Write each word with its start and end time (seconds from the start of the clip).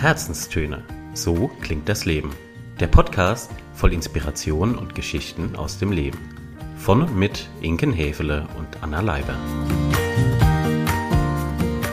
Herzenstöne. 0.00 0.82
So 1.12 1.48
klingt 1.60 1.86
das 1.86 2.06
Leben. 2.06 2.30
Der 2.80 2.86
Podcast 2.86 3.50
voll 3.74 3.92
Inspiration 3.92 4.74
und 4.74 4.94
Geschichten 4.94 5.56
aus 5.56 5.78
dem 5.78 5.92
Leben. 5.92 6.18
Von 6.78 7.02
und 7.02 7.14
mit 7.14 7.48
Inken 7.60 7.92
Hefele 7.92 8.48
und 8.56 8.82
Anna 8.82 9.02
Leiber. 9.02 9.34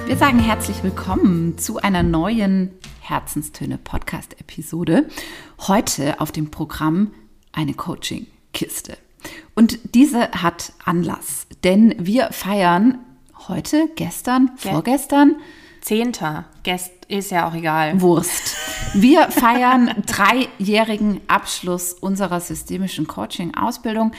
Wir 0.05 0.16
sagen 0.16 0.39
herzlich 0.39 0.81
willkommen 0.84 1.57
zu 1.57 1.80
einer 1.80 2.02
neuen 2.02 2.71
Herzenstöne 3.02 3.77
Podcast 3.77 4.39
Episode. 4.39 5.09
Heute 5.67 6.21
auf 6.21 6.31
dem 6.31 6.49
Programm 6.49 7.12
eine 7.52 7.73
Coaching 7.73 8.27
Kiste. 8.53 8.98
Und 9.53 9.80
diese 9.95 10.31
hat 10.31 10.71
Anlass, 10.85 11.45
denn 11.66 11.94
wir 11.99 12.30
feiern 12.31 12.99
heute, 13.49 13.89
gestern, 13.98 14.52
Ja. 14.63 14.71
vorgestern, 14.71 15.35
Zehnter. 15.81 16.45
Gest 16.63 16.96
ist 17.07 17.31
ja 17.31 17.47
auch 17.47 17.53
egal. 17.53 18.02
Wurst. 18.02 18.55
Wir 18.93 19.31
feiern 19.31 20.03
dreijährigen 20.05 21.21
Abschluss 21.27 21.93
unserer 21.93 22.39
systemischen 22.41 23.07
Coaching-Ausbildung. 23.07 24.11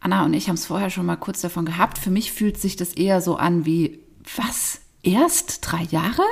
Anna 0.00 0.24
und 0.24 0.34
ich 0.34 0.48
haben 0.48 0.54
es 0.56 0.66
vorher 0.66 0.90
schon 0.90 1.06
mal 1.06 1.16
kurz 1.16 1.40
davon 1.40 1.64
gehabt. 1.64 1.98
Für 1.98 2.10
mich 2.10 2.32
fühlt 2.32 2.58
sich 2.60 2.76
das 2.76 2.92
eher 2.92 3.20
so 3.20 3.36
an 3.36 3.64
wie, 3.66 4.00
was? 4.36 4.80
Erst 5.02 5.60
drei 5.62 5.82
Jahre? 5.84 6.22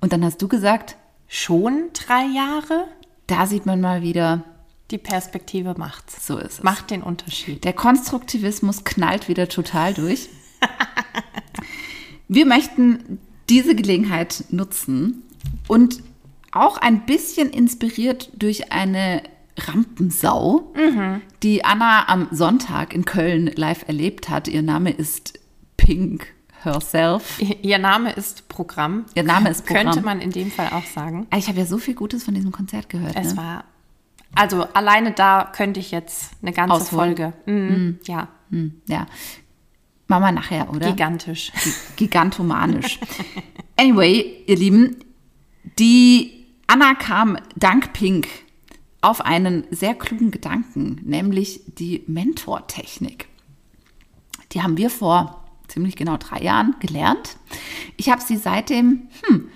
Und 0.00 0.12
dann 0.12 0.24
hast 0.24 0.40
du 0.42 0.48
gesagt, 0.48 0.96
Schon 1.28 1.90
drei 1.94 2.24
Jahre? 2.26 2.86
da 3.26 3.46
sieht 3.46 3.64
man 3.64 3.80
mal 3.80 4.02
wieder, 4.02 4.44
Die 4.90 4.98
Perspektive 4.98 5.74
macht's. 5.78 6.26
so 6.26 6.36
ist 6.36 6.58
es. 6.58 6.62
Macht 6.62 6.90
den 6.90 7.02
Unterschied. 7.02 7.64
Der 7.64 7.72
Konstruktivismus 7.72 8.84
knallt 8.84 9.28
wieder 9.28 9.48
total 9.48 9.94
durch. 9.94 10.28
Wir 12.28 12.46
möchten 12.46 13.18
diese 13.48 13.74
Gelegenheit 13.74 14.44
nutzen 14.50 15.22
und 15.68 16.02
auch 16.52 16.76
ein 16.78 17.04
bisschen 17.06 17.50
inspiriert 17.50 18.30
durch 18.34 18.72
eine 18.72 19.22
Rampensau, 19.58 20.72
die 21.42 21.64
Anna 21.64 22.08
am 22.08 22.28
Sonntag 22.30 22.92
in 22.94 23.04
Köln 23.04 23.50
live 23.54 23.86
erlebt 23.88 24.28
hat. 24.28 24.48
Ihr 24.48 24.62
Name 24.62 24.90
ist 24.90 25.38
Pink 25.76 26.26
herself. 26.62 27.40
Ihr 27.62 27.78
Name 27.78 28.12
ist 28.12 28.48
Programm. 28.48 29.04
Ihr 29.14 29.22
Name 29.22 29.50
ist 29.50 29.66
Programm. 29.66 29.86
Könnte 29.86 30.02
man 30.02 30.20
in 30.20 30.30
dem 30.30 30.50
Fall 30.50 30.68
auch 30.72 30.84
sagen. 30.86 31.26
Ich 31.36 31.48
habe 31.48 31.58
ja 31.58 31.66
so 31.66 31.78
viel 31.78 31.94
Gutes 31.94 32.24
von 32.24 32.34
diesem 32.34 32.52
Konzert 32.52 32.88
gehört. 32.88 33.14
Es 33.16 33.32
ne? 33.32 33.36
war. 33.36 33.64
Also 34.34 34.62
alleine 34.74 35.12
da 35.12 35.52
könnte 35.54 35.78
ich 35.78 35.90
jetzt 35.90 36.32
eine 36.42 36.52
ganze 36.52 36.74
Ausholen. 36.74 37.16
Folge. 37.16 37.32
Mhm. 37.46 37.98
Ja, 38.06 38.28
Hm, 38.50 38.80
ja. 38.88 39.06
Mama 40.06 40.30
nachher, 40.32 40.68
oder? 40.70 40.90
gigantisch. 40.90 41.50
gigantomanisch. 41.96 42.98
Anyway, 43.76 44.42
ihr 44.46 44.56
Lieben, 44.56 44.96
die 45.78 46.46
Anna 46.66 46.94
kam 46.94 47.36
dank 47.56 47.92
Pink 47.92 48.28
auf 49.00 49.20
einen 49.20 49.64
sehr 49.70 49.94
klugen 49.94 50.30
Gedanken, 50.30 51.00
nämlich 51.04 51.60
die 51.66 52.04
Mentortechnik. 52.06 53.28
Die 54.52 54.62
haben 54.62 54.76
wir 54.76 54.88
vor 54.88 55.44
ziemlich 55.68 55.96
genau 55.96 56.16
drei 56.16 56.40
Jahren 56.42 56.76
gelernt. 56.80 57.36
Ich 57.96 58.08
habe 58.08 58.22
sie 58.22 58.36
seitdem, 58.36 59.08
hm, 59.26 59.48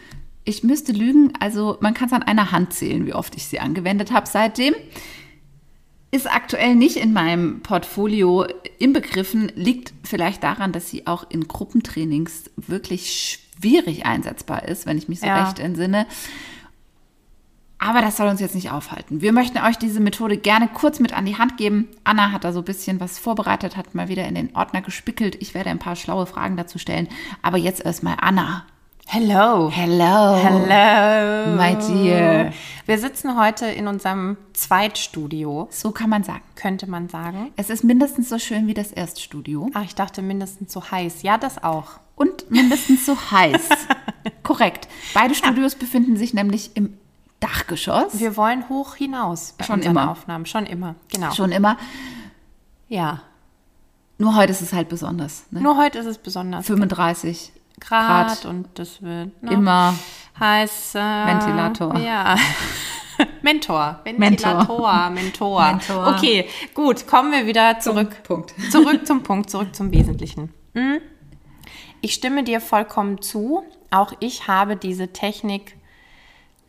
ich 0.44 0.62
müsste 0.62 0.92
lügen, 0.92 1.32
also 1.40 1.78
man 1.80 1.94
kann 1.94 2.08
es 2.08 2.12
an 2.12 2.22
einer 2.22 2.52
Hand 2.52 2.72
zählen, 2.72 3.06
wie 3.06 3.14
oft 3.14 3.36
ich 3.36 3.46
sie 3.46 3.60
angewendet 3.60 4.12
habe 4.12 4.26
seitdem 4.26 4.74
ist 6.10 6.30
aktuell 6.30 6.74
nicht 6.74 6.96
in 6.96 7.12
meinem 7.12 7.60
Portfolio 7.60 8.46
inbegriffen, 8.78 9.52
liegt 9.54 9.92
vielleicht 10.04 10.42
daran, 10.42 10.72
dass 10.72 10.88
sie 10.88 11.06
auch 11.06 11.28
in 11.28 11.48
Gruppentrainings 11.48 12.50
wirklich 12.56 13.10
schwierig 13.12 13.47
einsetzbar 14.04 14.68
ist, 14.68 14.86
wenn 14.86 14.98
ich 14.98 15.08
mich 15.08 15.20
so 15.20 15.26
Ja. 15.26 15.44
recht 15.44 15.58
entsinne. 15.58 16.06
Aber 17.80 18.00
das 18.00 18.16
soll 18.16 18.26
uns 18.28 18.40
jetzt 18.40 18.56
nicht 18.56 18.72
aufhalten. 18.72 19.20
Wir 19.20 19.32
möchten 19.32 19.58
euch 19.58 19.76
diese 19.76 20.00
Methode 20.00 20.36
gerne 20.36 20.66
kurz 20.66 20.98
mit 20.98 21.12
an 21.12 21.26
die 21.26 21.38
Hand 21.38 21.56
geben. 21.58 21.88
Anna 22.02 22.32
hat 22.32 22.42
da 22.42 22.52
so 22.52 22.60
ein 22.60 22.64
bisschen 22.64 22.98
was 22.98 23.20
vorbereitet, 23.20 23.76
hat 23.76 23.94
mal 23.94 24.08
wieder 24.08 24.26
in 24.26 24.34
den 24.34 24.54
Ordner 24.56 24.82
gespickelt. 24.82 25.36
Ich 25.40 25.54
werde 25.54 25.70
ein 25.70 25.78
paar 25.78 25.94
schlaue 25.94 26.26
Fragen 26.26 26.56
dazu 26.56 26.78
stellen. 26.78 27.08
Aber 27.40 27.56
jetzt 27.56 27.84
erstmal 27.84 28.16
Anna. 28.20 28.66
Hello. 29.10 29.70
Hello. 29.70 30.36
Hello. 30.36 31.56
My 31.56 31.74
dear. 31.76 32.52
Wir 32.84 32.98
sitzen 32.98 33.38
heute 33.40 33.64
in 33.64 33.88
unserem 33.88 34.36
Zweitstudio, 34.52 35.66
So 35.70 35.92
kann 35.92 36.10
man 36.10 36.24
sagen. 36.24 36.42
könnte 36.56 36.86
man 36.90 37.08
sagen. 37.08 37.50
Es 37.56 37.70
ist 37.70 37.84
mindestens 37.84 38.28
so 38.28 38.38
schön 38.38 38.66
wie 38.66 38.74
das 38.74 38.92
Erststudio. 38.92 39.70
Ach, 39.72 39.82
ich 39.82 39.94
dachte 39.94 40.20
mindestens 40.20 40.74
so 40.74 40.90
heiß. 40.90 41.22
Ja, 41.22 41.38
das 41.38 41.62
auch. 41.64 42.00
und 42.16 42.50
mindestens 42.50 43.06
so 43.06 43.16
heiß. 43.30 43.70
Korrekt. 44.42 44.88
Beide 45.14 45.34
Studios 45.34 45.74
befinden 45.74 46.18
sich 46.18 46.34
nämlich 46.34 46.72
im 46.76 46.92
Dachgeschoss. 47.40 48.20
Wir 48.20 48.36
wollen 48.36 48.68
hoch 48.68 48.94
hinaus 48.96 49.54
bei 49.56 49.64
Schon 49.64 49.80
immer. 49.80 50.10
Aufnahmen. 50.10 50.44
Schon 50.44 50.66
immer, 50.66 50.96
genau. 51.10 51.30
Schon 51.32 51.50
immer. 51.52 51.78
Ja. 52.88 53.22
Nur 54.18 54.36
heute 54.36 54.52
ist 54.52 54.60
es 54.60 54.74
halt 54.74 54.90
besonders. 54.90 55.44
Ne? 55.50 55.62
Nur 55.62 55.78
heute 55.78 55.98
ist 55.98 56.06
es 56.06 56.18
besonders 56.18 56.66
35 56.66 57.52
Grad, 57.80 58.42
Grad. 58.42 58.44
und 58.46 58.68
das 58.74 59.02
wird 59.02 59.42
noch 59.42 59.52
Immer. 59.52 59.94
heißer. 60.38 61.26
Ventilator. 61.26 61.98
Ja. 61.98 62.36
Mentor. 63.42 64.00
Ventilator. 64.04 65.10
Mentor. 65.10 65.62
Mentor. 65.66 66.14
Okay, 66.16 66.48
gut. 66.74 67.06
Kommen 67.06 67.32
wir 67.32 67.46
wieder 67.46 67.80
zurück. 67.80 68.22
Punkt. 68.22 68.54
Zurück 68.70 69.06
zum 69.06 69.22
Punkt, 69.22 69.50
zurück 69.50 69.74
zum 69.74 69.90
Wesentlichen. 69.92 70.52
Hm? 70.74 71.00
Ich 72.00 72.14
stimme 72.14 72.44
dir 72.44 72.60
vollkommen 72.60 73.20
zu. 73.20 73.64
Auch 73.90 74.12
ich 74.20 74.46
habe 74.46 74.76
diese 74.76 75.12
Technik 75.12 75.76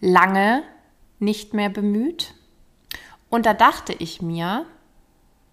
lange 0.01 0.63
nicht 1.19 1.53
mehr 1.53 1.69
bemüht. 1.69 2.33
Und 3.29 3.45
da 3.45 3.53
dachte 3.53 3.93
ich 3.93 4.21
mir, 4.21 4.65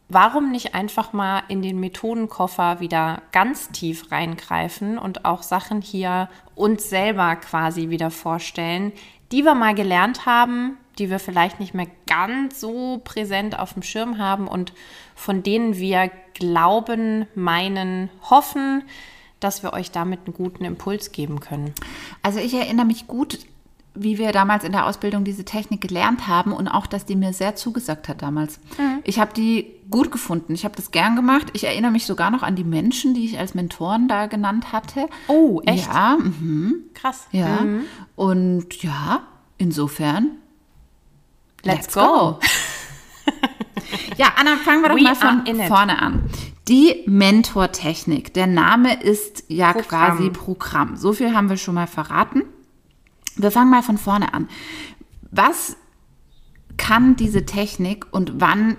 warum 0.09 0.51
nicht 0.51 0.75
einfach 0.75 1.13
mal 1.13 1.43
in 1.49 1.63
den 1.63 1.81
Methodenkoffer 1.81 2.81
wieder 2.81 3.23
ganz 3.33 3.71
tief 3.71 4.11
reingreifen 4.13 4.99
und 4.99 5.25
auch 5.25 5.43
Sachen 5.43 5.83
hier 5.83 6.29
uns 6.55 6.89
selber 6.89 7.37
quasi 7.37 7.91
wieder 7.91 8.11
vorstellen, 8.11 8.93
die 9.33 9.45
wir 9.45 9.55
mal 9.55 9.75
gelernt 9.75 10.27
haben, 10.27 10.77
die 10.99 11.11
wir 11.11 11.19
vielleicht 11.19 11.61
nicht 11.61 11.75
mehr 11.75 11.89
ganz 12.07 12.61
so 12.61 13.01
präsent 13.05 13.59
auf 13.59 13.75
dem 13.75 13.83
Schirm 13.83 14.19
haben 14.19 14.49
und 14.49 14.73
von 15.15 15.43
denen 15.43 15.77
wir 15.77 16.11
glauben, 16.35 17.27
meinen, 17.35 18.11
hoffen, 18.31 18.85
dass 19.41 19.63
wir 19.63 19.73
euch 19.73 19.91
damit 19.91 20.21
einen 20.27 20.35
guten 20.35 20.65
Impuls 20.65 21.13
geben 21.13 21.41
können. 21.41 21.75
Also 22.23 22.39
ich 22.39 22.55
erinnere 22.55 22.87
mich 22.87 23.07
gut, 23.07 23.41
wie 23.97 24.19
wir 24.19 24.33
damals 24.33 24.65
in 24.65 24.73
der 24.73 24.87
Ausbildung 24.87 25.25
diese 25.25 25.45
Technik 25.45 25.81
gelernt 25.81 26.29
haben 26.29 26.53
und 26.53 26.69
auch, 26.69 26.87
dass 26.87 27.05
die 27.05 27.17
mir 27.17 27.33
sehr 27.33 27.57
zugesagt 27.57 28.09
hat 28.09 28.23
damals. 28.23 28.61
Ich 29.05 29.19
habe 29.19 29.33
die 29.35 29.73
gut 29.91 30.11
gefunden. 30.11 30.55
Ich 30.55 30.65
habe 30.65 30.77
das 30.77 30.91
gern 30.91 31.17
gemacht. 31.17 31.49
Ich 31.53 31.65
erinnere 31.65 31.91
mich 31.91 32.07
sogar 32.07 32.31
noch 32.31 32.43
an 32.43 32.57
die 32.57 32.65
Menschen, 32.65 33.15
die 33.15 33.25
ich 33.25 33.39
als 33.39 33.55
Mentoren 33.55 34.09
da 34.09 34.27
genannt 34.27 34.73
hatte. 34.73 35.07
Oh, 35.29 35.61
echt? 35.65 35.87
Ja, 35.87 36.17
mhm. 36.19 36.85
Krass. 36.95 37.27
Ja. 37.33 37.61
Mhm. 37.61 37.85
Und 38.15 38.83
ja, 38.83 39.23
insofern. 39.59 40.33
Let's 41.63 41.93
go. 41.93 42.39
ja, 44.17 44.33
Anna, 44.37 44.57
fangen 44.57 44.83
wir 44.83 44.91
doch 44.91 44.97
We 44.97 45.03
mal 45.03 45.15
von 45.15 45.45
vorne 45.67 46.01
an. 46.01 46.31
Die 46.69 47.05
Mentortechnik. 47.07 48.35
Der 48.35 48.47
Name 48.47 49.01
ist 49.01 49.45
ja 49.49 49.73
Programm. 49.73 50.17
quasi 50.17 50.31
Programm. 50.31 50.97
So 50.97 51.13
viel 51.13 51.33
haben 51.33 51.49
wir 51.49 51.57
schon 51.57 51.75
mal 51.75 51.87
verraten. 51.87 52.43
Wir 53.37 53.51
fangen 53.51 53.71
mal 53.71 53.83
von 53.83 53.99
vorne 53.99 54.35
an. 54.35 54.49
Was 55.31 55.77
kann 56.77 57.17
diese 57.17 57.47
Technik 57.47 58.07
und 58.13 58.41
wann 58.41 58.77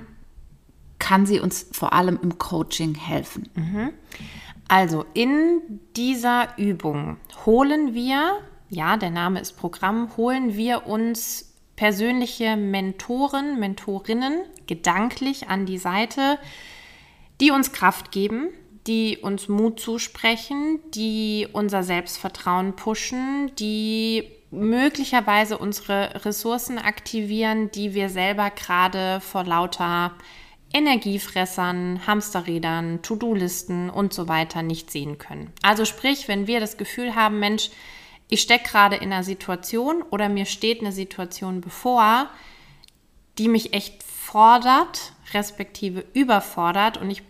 kann 0.99 1.25
sie 1.25 1.39
uns 1.39 1.67
vor 1.71 1.93
allem 1.93 2.19
im 2.21 2.37
Coaching 2.37 2.95
helfen? 2.95 3.49
Also 4.67 5.05
in 5.13 5.61
dieser 5.95 6.57
Übung 6.57 7.17
holen 7.45 7.93
wir, 7.93 8.39
ja, 8.69 8.97
der 8.97 9.11
Name 9.11 9.39
ist 9.39 9.53
Programm, 9.57 10.15
holen 10.17 10.55
wir 10.55 10.87
uns 10.87 11.53
persönliche 11.75 12.57
Mentoren, 12.57 13.59
Mentorinnen 13.59 14.41
gedanklich 14.65 15.47
an 15.47 15.65
die 15.65 15.77
Seite, 15.77 16.39
die 17.39 17.51
uns 17.51 17.71
Kraft 17.71 18.11
geben, 18.11 18.49
die 18.87 19.17
uns 19.17 19.47
Mut 19.47 19.79
zusprechen, 19.79 20.79
die 20.93 21.47
unser 21.53 21.83
Selbstvertrauen 21.83 22.75
pushen, 22.75 23.51
die 23.59 24.23
möglicherweise 24.51 25.57
unsere 25.57 26.25
Ressourcen 26.25 26.77
aktivieren, 26.77 27.71
die 27.71 27.93
wir 27.93 28.09
selber 28.09 28.49
gerade 28.49 29.19
vor 29.19 29.43
lauter 29.43 30.13
Energiefressern, 30.73 32.05
Hamsterrädern, 32.05 33.01
To-Do-Listen 33.01 33.89
und 33.89 34.13
so 34.13 34.27
weiter 34.27 34.63
nicht 34.63 34.91
sehen 34.91 35.17
können. 35.17 35.51
Also 35.61 35.85
sprich, 35.85 36.27
wenn 36.27 36.47
wir 36.47 36.59
das 36.59 36.77
Gefühl 36.77 37.15
haben, 37.15 37.39
Mensch, 37.39 37.69
ich 38.29 38.41
stecke 38.41 38.69
gerade 38.69 38.97
in 38.97 39.13
einer 39.13 39.23
Situation 39.23 40.01
oder 40.09 40.27
mir 40.27 40.45
steht 40.45 40.81
eine 40.81 40.91
Situation 40.91 41.61
bevor, 41.61 42.27
die 43.37 43.47
mich 43.47 43.73
echt 43.73 44.03
fordert, 44.03 45.13
respektive 45.33 46.03
überfordert 46.13 46.97
und 46.97 47.09
ich 47.09 47.23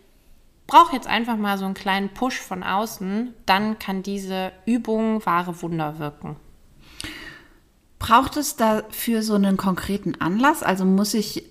brauche 0.66 0.96
jetzt 0.96 1.08
einfach 1.08 1.38
mal 1.38 1.58
so 1.58 1.66
einen 1.66 1.75
kleinen 1.75 2.10
Push 2.10 2.40
von 2.40 2.63
außen, 2.63 3.34
dann 3.46 3.78
kann 3.78 4.02
diese 4.04 4.52
Übung 4.66 5.25
wahre 5.25 5.62
Wunder 5.62 6.00
wirken. 6.00 6.36
Braucht 8.00 8.38
es 8.38 8.56
dafür 8.56 9.24
so 9.24 9.34
einen 9.34 9.58
konkreten 9.58 10.16
Anlass? 10.20 10.64
Also 10.64 10.86
muss 10.86 11.14
ich 11.14 11.44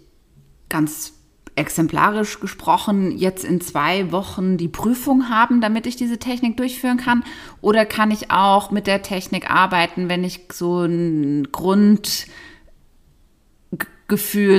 ganz 0.68 1.12
exemplarisch 1.56 2.38
gesprochen 2.38 3.16
jetzt 3.16 3.42
in 3.42 3.60
zwei 3.62 4.12
Wochen 4.12 4.58
die 4.58 4.68
Prüfung 4.68 5.30
haben, 5.30 5.60
damit 5.62 5.86
ich 5.86 5.96
diese 5.96 6.18
Technik 6.18 6.56
durchführen 6.58 6.98
kann? 6.98 7.24
Oder 7.62 7.86
kann 7.86 8.10
ich 8.10 8.30
auch 8.30 8.70
mit 8.70 8.86
der 8.86 9.02
Technik 9.02 9.50
arbeiten, 9.50 10.08
wenn 10.08 10.22
ich 10.22 10.48
so 10.52 10.82
ein 10.82 11.48
Grundgefühl, 11.50 12.28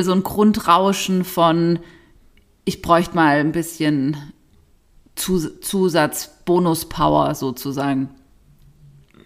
so 0.03 0.11
ein 0.11 0.23
Grundrauschen 0.23 1.23
von, 1.23 1.79
ich 2.65 2.81
bräuchte 2.81 3.15
mal 3.15 3.37
ein 3.37 3.51
bisschen 3.51 4.17
Zusatz, 5.15 6.43
Bonus-Power 6.45 7.35
sozusagen? 7.35 8.09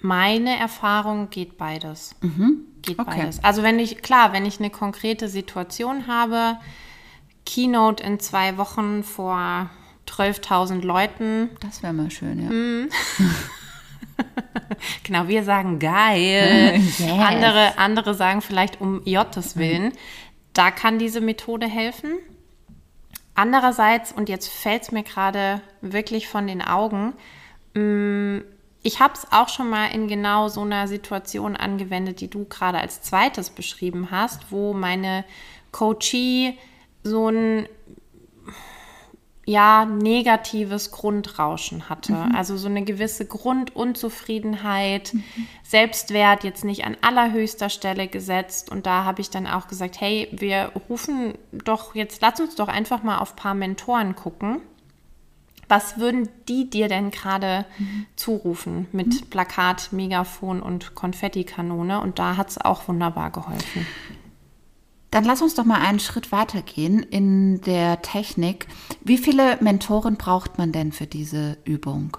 Meine 0.02 0.58
Erfahrung 0.58 1.30
geht 1.30 1.58
beides. 1.58 2.16
Mhm. 2.22 2.66
Geht 2.82 3.00
okay. 3.00 3.20
beides. 3.20 3.44
Also 3.44 3.64
wenn 3.64 3.80
ich, 3.80 4.02
klar, 4.02 4.34
wenn 4.34 4.46
ich 4.46 4.60
eine 4.60 4.70
konkrete 4.70 5.28
Situation 5.28 6.08
habe, 6.08 6.58
Keynote 7.46 8.04
in 8.04 8.20
zwei 8.20 8.58
Wochen 8.58 9.04
vor 9.04 9.70
12.000 10.08 10.82
Leuten. 10.82 11.50
Das 11.60 11.84
wäre 11.84 11.94
mal 11.94 12.12
schön, 12.12 12.44
ja. 12.44 12.50
Mhm. 12.50 12.90
genau, 15.04 15.28
wir 15.28 15.44
sagen 15.44 15.80
geil. 15.80 16.82
yes. 16.98 17.02
andere, 17.20 17.78
andere 17.78 18.14
sagen 18.14 18.42
vielleicht 18.42 18.82
um 18.82 19.02
Jottes 19.06 19.58
Willen. 19.58 19.86
Mhm. 19.86 19.94
Da 20.54 20.72
kann 20.72 21.00
diese 21.00 21.22
Methode 21.22 21.68
helfen. 21.68 22.12
Andererseits, 23.36 24.12
und 24.12 24.28
jetzt 24.28 24.50
fällt 24.50 24.84
es 24.84 24.92
mir 24.92 25.04
gerade 25.04 25.62
wirklich 25.82 26.28
von 26.28 26.48
den 26.48 26.62
Augen, 26.62 27.14
mh, 27.74 27.82
mm, 27.82 28.44
ich 28.84 29.00
habe 29.00 29.14
es 29.14 29.32
auch 29.32 29.50
schon 29.50 29.70
mal 29.70 29.88
in 29.88 30.08
genau 30.08 30.48
so 30.48 30.62
einer 30.62 30.88
Situation 30.88 31.56
angewendet, 31.56 32.22
die 32.22 32.30
du 32.30 32.46
gerade 32.46 32.80
als 32.80 33.02
zweites 33.02 33.52
beschrieben 33.52 34.10
hast, 34.12 34.52
wo 34.52 34.74
meine 34.74 35.24
Coachie 35.72 36.58
so 37.04 37.30
ein 37.30 37.68
ja, 39.46 39.86
negatives 39.86 40.92
Grundrauschen 40.92 41.90
hatte. 41.90 42.14
Mhm. 42.14 42.36
Also 42.36 42.58
so 42.58 42.68
eine 42.68 42.84
gewisse 42.84 43.26
Grundunzufriedenheit, 43.26 45.14
mhm. 45.14 45.24
Selbstwert 45.64 46.44
jetzt 46.44 46.64
nicht 46.64 46.86
an 46.86 46.96
allerhöchster 47.02 47.70
Stelle 47.70 48.08
gesetzt. 48.08 48.72
Und 48.72 48.86
da 48.86 49.04
habe 49.04 49.22
ich 49.22 49.30
dann 49.30 49.48
auch 49.48 49.68
gesagt, 49.68 50.00
hey, 50.00 50.28
wir 50.32 50.72
rufen 50.90 51.34
doch 51.52 51.96
jetzt, 51.96 52.22
lass 52.22 52.40
uns 52.40 52.56
doch 52.56 52.68
einfach 52.68 53.04
mal 53.04 53.18
auf 53.18 53.34
ein 53.34 53.36
paar 53.36 53.54
Mentoren 53.54 54.16
gucken 54.16 54.62
was 55.72 55.98
würden 55.98 56.28
die 56.50 56.70
dir 56.70 56.90
denn 56.90 57.12
gerade 57.12 57.66
mhm. 57.80 58.06
zurufen 58.18 58.88
mit 58.92 59.08
mhm. 59.08 59.30
Plakat, 59.30 59.94
Megafon 59.94 60.62
und 60.62 60.96
Konfettikanone? 60.96 62.02
Und 62.02 62.20
da 62.20 62.36
hat 62.36 62.50
es 62.50 62.60
auch 62.60 62.90
wunderbar 62.90 63.32
geholfen. 63.32 63.88
Dann 65.12 65.24
lass 65.24 65.42
uns 65.42 65.56
doch 65.56 65.64
mal 65.64 65.80
einen 65.80 66.00
Schritt 66.00 66.32
weitergehen 66.34 67.02
in 67.02 67.62
der 67.62 68.02
Technik. 68.02 68.68
Wie 69.02 69.18
viele 69.18 69.58
Mentoren 69.62 70.18
braucht 70.18 70.58
man 70.58 70.74
denn 70.74 70.92
für 70.92 71.08
diese 71.08 71.58
Übung? 71.64 72.18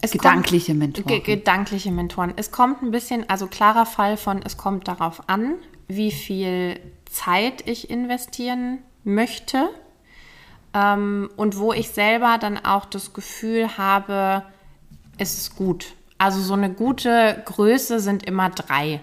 Es 0.00 0.10
gedankliche 0.10 0.72
kommt, 0.72 0.78
Mentoren. 0.78 1.22
Gedankliche 1.22 1.92
Mentoren. 1.92 2.32
Es 2.36 2.50
kommt 2.50 2.82
ein 2.82 2.90
bisschen, 2.90 3.28
also 3.28 3.46
klarer 3.46 3.86
Fall 3.86 4.16
von, 4.16 4.42
es 4.42 4.56
kommt 4.56 4.88
darauf 4.88 5.28
an, 5.28 5.54
wie 5.86 6.10
viel 6.10 6.80
Zeit 7.06 7.68
ich 7.68 7.88
investieren 7.88 8.78
möchte 9.04 9.70
ähm, 10.74 11.30
und 11.36 11.58
wo 11.58 11.72
ich 11.72 11.90
selber 11.90 12.38
dann 12.38 12.58
auch 12.58 12.84
das 12.84 13.12
Gefühl 13.12 13.76
habe, 13.76 14.44
es 15.18 15.36
ist 15.36 15.56
gut. 15.56 15.94
Also 16.18 16.40
so 16.40 16.54
eine 16.54 16.70
gute 16.70 17.42
Größe 17.44 18.00
sind 18.00 18.24
immer 18.24 18.50
drei. 18.50 19.00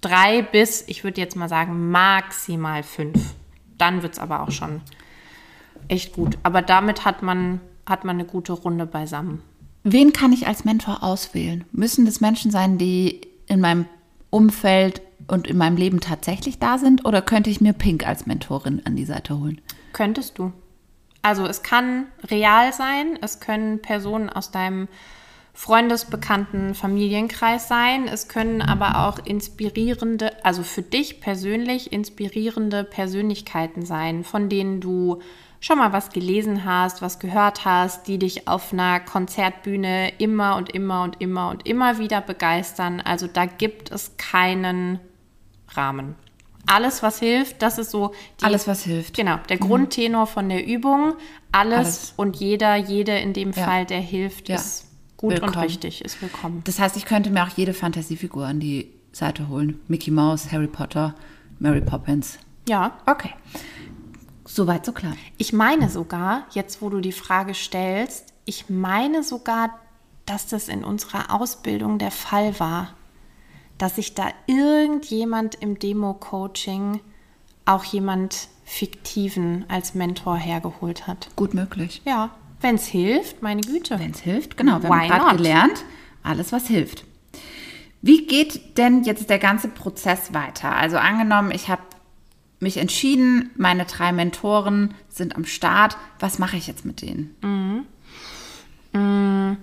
Drei 0.00 0.42
bis, 0.42 0.84
ich 0.86 1.02
würde 1.02 1.20
jetzt 1.20 1.36
mal 1.36 1.48
sagen, 1.48 1.90
maximal 1.90 2.82
fünf. 2.82 3.34
Dann 3.78 4.02
wird 4.02 4.14
es 4.14 4.18
aber 4.18 4.42
auch 4.42 4.50
schon 4.50 4.80
echt 5.88 6.14
gut. 6.14 6.38
Aber 6.42 6.62
damit 6.62 7.04
hat 7.04 7.22
man, 7.22 7.60
hat 7.86 8.04
man 8.04 8.16
eine 8.16 8.26
gute 8.26 8.52
Runde 8.52 8.86
beisammen. 8.86 9.42
Wen 9.82 10.12
kann 10.12 10.32
ich 10.32 10.46
als 10.46 10.64
Mentor 10.64 11.02
auswählen? 11.02 11.64
Müssen 11.72 12.06
das 12.06 12.20
Menschen 12.20 12.50
sein, 12.50 12.78
die 12.78 13.20
in 13.46 13.60
meinem 13.60 13.86
Umfeld 14.30 15.00
und 15.28 15.46
in 15.46 15.56
meinem 15.56 15.76
Leben 15.76 16.00
tatsächlich 16.00 16.58
da 16.58 16.78
sind? 16.78 17.04
Oder 17.04 17.22
könnte 17.22 17.50
ich 17.50 17.60
mir 17.60 17.72
Pink 17.72 18.06
als 18.06 18.26
Mentorin 18.26 18.82
an 18.84 18.96
die 18.96 19.04
Seite 19.04 19.38
holen? 19.38 19.60
Könntest 19.92 20.38
du. 20.38 20.52
Also 21.26 21.44
es 21.44 21.64
kann 21.64 22.06
real 22.30 22.72
sein, 22.72 23.18
es 23.20 23.40
können 23.40 23.82
Personen 23.82 24.30
aus 24.30 24.52
deinem 24.52 24.86
Freundesbekannten 25.54 26.76
Familienkreis 26.76 27.66
sein. 27.66 28.06
Es 28.06 28.28
können 28.28 28.62
aber 28.62 29.08
auch 29.08 29.18
inspirierende, 29.18 30.44
also 30.44 30.62
für 30.62 30.82
dich 30.82 31.20
persönlich 31.20 31.92
inspirierende 31.92 32.84
Persönlichkeiten 32.84 33.84
sein, 33.84 34.22
von 34.22 34.48
denen 34.48 34.80
du 34.80 35.20
schon 35.58 35.78
mal 35.78 35.92
was 35.92 36.10
gelesen 36.10 36.64
hast, 36.64 37.02
was 37.02 37.18
gehört 37.18 37.64
hast, 37.64 38.06
die 38.06 38.20
dich 38.20 38.46
auf 38.46 38.72
einer 38.72 39.00
Konzertbühne 39.00 40.12
immer 40.18 40.54
und 40.54 40.72
immer 40.72 41.02
und 41.02 41.20
immer 41.20 41.50
und 41.50 41.66
immer 41.66 41.98
wieder 41.98 42.20
begeistern. 42.20 43.00
Also 43.00 43.26
da 43.26 43.46
gibt 43.46 43.90
es 43.90 44.16
keinen 44.16 45.00
Rahmen 45.70 46.14
alles, 46.66 47.02
was 47.02 47.18
hilft, 47.18 47.62
das 47.62 47.78
ist 47.78 47.90
so. 47.90 48.12
Die, 48.40 48.44
alles, 48.44 48.66
was 48.66 48.82
hilft. 48.82 49.14
Genau, 49.14 49.38
der 49.48 49.56
mhm. 49.56 49.68
Grundtenor 49.68 50.26
von 50.26 50.48
der 50.48 50.66
Übung. 50.66 51.14
Alles, 51.52 51.76
alles, 51.78 52.14
und 52.16 52.36
jeder, 52.36 52.76
jede 52.76 53.18
in 53.18 53.32
dem 53.32 53.52
ja. 53.52 53.64
Fall, 53.64 53.86
der 53.86 54.00
hilft, 54.00 54.48
ja. 54.48 54.56
ist 54.56 54.86
gut 55.16 55.32
willkommen. 55.32 55.54
und 55.54 55.62
richtig, 55.62 56.04
ist 56.04 56.20
willkommen. 56.20 56.62
Das 56.64 56.78
heißt, 56.78 56.96
ich 56.96 57.06
könnte 57.06 57.30
mir 57.30 57.44
auch 57.44 57.56
jede 57.56 57.72
Fantasiefigur 57.72 58.46
an 58.46 58.60
die 58.60 58.92
Seite 59.12 59.48
holen. 59.48 59.80
Mickey 59.88 60.10
Mouse, 60.10 60.52
Harry 60.52 60.66
Potter, 60.66 61.14
Mary 61.58 61.80
Poppins. 61.80 62.38
Ja. 62.68 62.98
Okay. 63.06 63.30
Soweit, 64.44 64.84
so 64.84 64.92
klar. 64.92 65.14
Ich 65.38 65.52
meine 65.52 65.88
sogar, 65.88 66.46
jetzt 66.52 66.82
wo 66.82 66.90
du 66.90 67.00
die 67.00 67.12
Frage 67.12 67.54
stellst, 67.54 68.32
ich 68.44 68.68
meine 68.68 69.22
sogar, 69.22 69.78
dass 70.24 70.46
das 70.46 70.68
in 70.68 70.84
unserer 70.84 71.32
Ausbildung 71.34 71.98
der 71.98 72.10
Fall 72.10 72.58
war 72.58 72.95
dass 73.78 73.96
sich 73.96 74.14
da 74.14 74.28
irgendjemand 74.46 75.56
im 75.56 75.78
Demo-Coaching 75.78 77.00
auch 77.64 77.84
jemand 77.84 78.48
fiktiven 78.64 79.64
als 79.68 79.94
Mentor 79.94 80.36
hergeholt 80.36 81.06
hat. 81.06 81.28
Gut 81.36 81.54
möglich. 81.54 82.02
Ja, 82.04 82.30
wenn 82.60 82.76
es 82.76 82.86
hilft, 82.86 83.42
meine 83.42 83.60
Güte. 83.60 83.98
Wenn 83.98 84.12
es 84.12 84.20
hilft, 84.20 84.56
genau. 84.56 84.82
Wir 84.82 84.88
Why 84.88 85.08
haben 85.08 85.08
gerade 85.08 85.36
gelernt, 85.36 85.84
alles 86.22 86.52
was 86.52 86.66
hilft. 86.66 87.04
Wie 88.02 88.26
geht 88.26 88.78
denn 88.78 89.04
jetzt 89.04 89.30
der 89.30 89.38
ganze 89.38 89.68
Prozess 89.68 90.32
weiter? 90.32 90.74
Also 90.74 90.96
angenommen, 90.96 91.50
ich 91.50 91.68
habe 91.68 91.82
mich 92.60 92.78
entschieden, 92.78 93.50
meine 93.56 93.84
drei 93.84 94.12
Mentoren 94.12 94.94
sind 95.08 95.36
am 95.36 95.44
Start. 95.44 95.96
Was 96.18 96.38
mache 96.38 96.56
ich 96.56 96.66
jetzt 96.66 96.84
mit 96.84 97.02
denen? 97.02 97.36
Mhm. 98.92 99.00
Mm. 99.00 99.56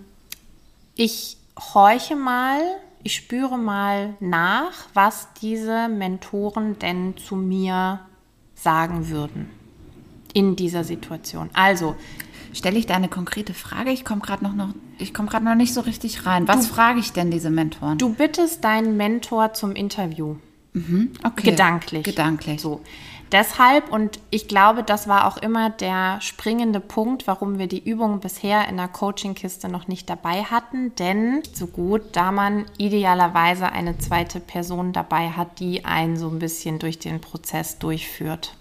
Ich 0.95 1.37
horche 1.73 2.15
mal 2.15 2.61
ich 3.03 3.15
spüre 3.15 3.57
mal 3.57 4.15
nach, 4.19 4.71
was 4.93 5.27
diese 5.41 5.89
Mentoren 5.89 6.79
denn 6.79 7.15
zu 7.17 7.35
mir 7.35 7.99
sagen 8.55 9.09
würden 9.09 9.49
in 10.33 10.55
dieser 10.55 10.83
Situation. 10.83 11.49
Also, 11.53 11.95
stelle 12.53 12.79
ich 12.79 12.85
da 12.85 12.95
eine 12.95 13.09
konkrete 13.09 13.53
Frage? 13.53 13.91
Ich 13.91 14.05
komme 14.05 14.21
gerade 14.21 14.43
noch, 14.43 14.53
noch, 14.53 14.69
ich 14.97 15.13
komme 15.13 15.29
gerade 15.29 15.45
noch 15.45 15.55
nicht 15.55 15.73
so 15.73 15.81
richtig 15.81 16.25
rein. 16.25 16.47
Was 16.47 16.67
du, 16.67 16.73
frage 16.73 16.99
ich 16.99 17.11
denn 17.11 17.29
diese 17.29 17.49
Mentoren? 17.49 17.97
Du 17.97 18.13
bittest 18.13 18.63
deinen 18.63 18.97
Mentor 18.97 19.53
zum 19.53 19.73
Interview. 19.73 20.37
Mhm, 20.73 21.11
okay. 21.23 21.51
Gedanklich. 21.51 22.03
Gedanklich. 22.03 22.61
So 22.61 22.81
deshalb, 23.33 23.91
und 23.91 24.19
ich 24.29 24.47
glaube, 24.47 24.83
das 24.83 25.07
war 25.07 25.27
auch 25.27 25.37
immer 25.37 25.69
der 25.69 26.21
springende 26.21 26.79
Punkt, 26.79 27.27
warum 27.27 27.57
wir 27.57 27.67
die 27.67 27.83
Übungen 27.83 28.19
bisher 28.19 28.67
in 28.69 28.77
der 28.77 28.87
Coaching-Kiste 28.87 29.67
noch 29.67 29.87
nicht 29.87 30.09
dabei 30.09 30.43
hatten, 30.43 30.95
denn 30.95 31.41
so 31.51 31.67
gut, 31.67 32.01
da 32.13 32.31
man 32.31 32.65
idealerweise 32.77 33.71
eine 33.71 33.97
zweite 33.97 34.39
Person 34.39 34.93
dabei 34.93 35.31
hat, 35.31 35.59
die 35.59 35.83
einen 35.83 36.15
so 36.15 36.29
ein 36.29 36.39
bisschen 36.39 36.79
durch 36.79 36.99
den 36.99 37.19
Prozess 37.19 37.79
durchführt. 37.79 38.55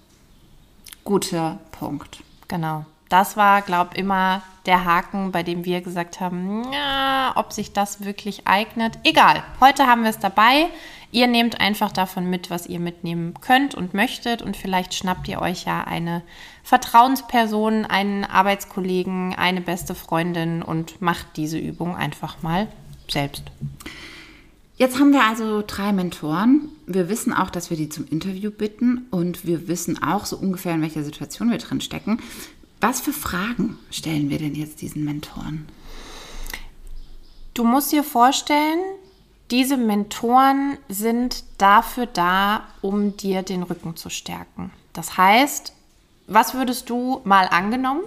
Guter 1.05 1.59
Punkt. 1.73 2.23
Genau. 2.49 2.87
Das 3.13 3.37
war, 3.37 3.61
glaube 3.61 3.91
ich, 3.93 3.99
immer 3.99 4.41
der 4.65 4.87
Haken, 4.87 5.33
bei 5.33 5.43
dem 5.43 5.67
wir 5.67 5.83
gesagt 5.83 6.19
haben, 6.21 6.73
ja, 6.73 7.35
ob 7.37 7.53
sich 7.53 7.75
das 7.75 8.07
wirklich 8.07 8.47
eignet. 8.47 8.99
Egal, 9.05 9.43
heute 9.61 9.87
haben 9.87 10.03
wir 10.03 10.09
es 10.09 10.19
dabei. 10.19 10.69
Ihr 11.11 11.27
nehmt 11.27 11.61
einfach 11.61 11.93
davon 11.93 12.31
mit, 12.31 12.49
was 12.49 12.67
ihr 12.67 12.81
mitnehmen 12.81 13.35
könnt 13.43 13.75
und 13.75 13.93
möchtet 13.93 14.41
und 14.41 14.57
vielleicht 14.57 14.95
schnappt 14.95 15.29
ihr 15.29 15.43
euch 15.43 15.65
ja 15.65 15.85
eine 15.85 16.23
Vertrauensperson, 16.63 17.85
einen 17.85 18.25
Arbeitskollegen, 18.25 19.35
eine 19.35 19.61
beste 19.61 19.95
Freundin 19.95 20.63
und 20.63 21.03
macht 21.03 21.37
diese 21.37 21.59
Übung 21.59 21.95
einfach 21.95 22.43
mal 22.43 22.67
selbst. 23.11 23.43
Jetzt 24.79 24.99
haben 24.99 25.13
wir 25.13 25.25
also 25.25 25.63
drei 25.67 25.93
Mentoren. 25.93 26.71
Wir 26.87 27.11
wissen 27.11 27.35
auch, 27.35 27.51
dass 27.51 27.69
wir 27.69 27.77
die 27.77 27.91
zum 27.91 28.09
Interview 28.09 28.51
bitten 28.51 29.07
und 29.11 29.45
wir 29.45 29.69
wissen 29.69 30.03
auch 30.03 30.25
so 30.25 30.39
ungefähr, 30.39 30.75
in 30.75 30.81
welcher 30.81 31.05
Situation 31.05 31.51
wir 31.51 31.59
drin 31.59 31.83
stecken. 31.83 32.19
Was 32.83 33.01
für 33.01 33.13
Fragen 33.13 33.79
stellen 33.93 34.29
wir 34.29 34.39
denn 34.39 34.57
jetzt 34.57 34.83
diesen 34.83 35.05
Mentoren? 35.05 35.69
Du 37.55 37.63
musst 37.63 37.93
dir 37.93 38.03
vorstellen, 38.03 38.81
diese 39.53 39.77
Mentoren 39.77 40.79
sind 40.89 41.45
dafür 41.59 42.07
da, 42.07 42.65
um 42.81 43.17
dir 43.17 43.43
den 43.43 43.63
Rücken 43.63 43.95
zu 43.95 44.11
stärken. 44.11 44.73
Das 44.95 45.17
heißt, 45.17 45.73
was 46.27 46.55
würdest 46.55 46.91
du 46.91 47.21
mal 47.23 47.47
angenommen? 47.47 48.03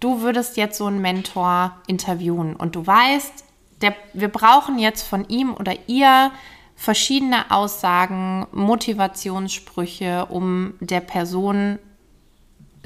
Du 0.00 0.22
würdest 0.22 0.56
jetzt 0.56 0.78
so 0.78 0.86
einen 0.86 1.02
Mentor 1.02 1.76
interviewen 1.86 2.56
und 2.56 2.76
du 2.76 2.86
weißt, 2.86 3.44
der, 3.82 3.94
wir 4.14 4.28
brauchen 4.28 4.78
jetzt 4.78 5.02
von 5.02 5.28
ihm 5.28 5.52
oder 5.52 5.74
ihr 5.86 6.32
verschiedene 6.76 7.50
Aussagen, 7.50 8.46
Motivationssprüche, 8.52 10.24
um 10.30 10.72
der 10.80 11.00
Person 11.00 11.78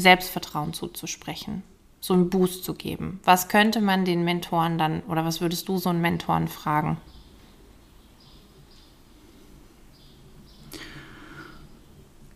Selbstvertrauen 0.00 0.72
zuzusprechen, 0.72 1.62
so 2.00 2.14
einen 2.14 2.30
Boost 2.30 2.64
zu 2.64 2.74
geben. 2.74 3.20
Was 3.24 3.48
könnte 3.48 3.80
man 3.80 4.04
den 4.04 4.24
Mentoren 4.24 4.78
dann 4.78 5.02
oder 5.02 5.24
was 5.24 5.40
würdest 5.40 5.68
du 5.68 5.78
so 5.78 5.90
einen 5.90 6.00
Mentoren 6.00 6.48
fragen? 6.48 6.96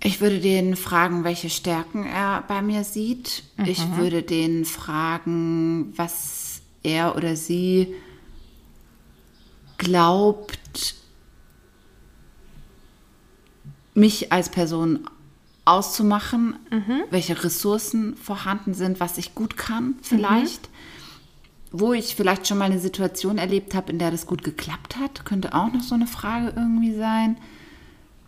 Ich 0.07 0.21
würde 0.21 0.39
den 0.39 0.77
fragen, 0.77 1.25
welche 1.25 1.49
Stärken 1.49 2.05
er 2.05 2.45
bei 2.47 2.61
mir 2.61 2.85
sieht. 2.85 3.43
Mhm. 3.57 3.65
Ich 3.65 3.97
würde 3.97 4.23
den 4.23 4.67
fragen, 4.67 5.95
was 5.97 6.61
er 6.83 7.17
oder 7.17 7.37
sie 7.37 7.95
glaubt, 9.79 10.95
mich 13.95 14.31
als 14.31 14.51
Person 14.51 15.09
auszumachen, 15.65 16.57
mhm. 16.71 17.03
welche 17.11 17.43
Ressourcen 17.43 18.17
vorhanden 18.17 18.75
sind, 18.75 19.01
was 19.01 19.19
ich 19.19 19.35
gut 19.35 19.57
kann 19.57 19.97
vielleicht. 20.03 20.69
Mhm. 20.69 20.75
Wo 21.77 21.93
ich 21.93 22.15
vielleicht 22.15 22.47
schon 22.47 22.59
mal 22.59 22.67
eine 22.67 22.79
Situation 22.79 23.37
erlebt 23.37 23.75
habe, 23.75 23.91
in 23.91 23.99
der 23.99 24.13
das 24.13 24.27
gut 24.27 24.45
geklappt 24.45 24.97
hat, 24.97 25.25
könnte 25.25 25.55
auch 25.55 25.73
noch 25.73 25.81
so 25.81 25.97
eine 25.97 26.07
Frage 26.07 26.53
irgendwie 26.55 26.95
sein. 26.95 27.37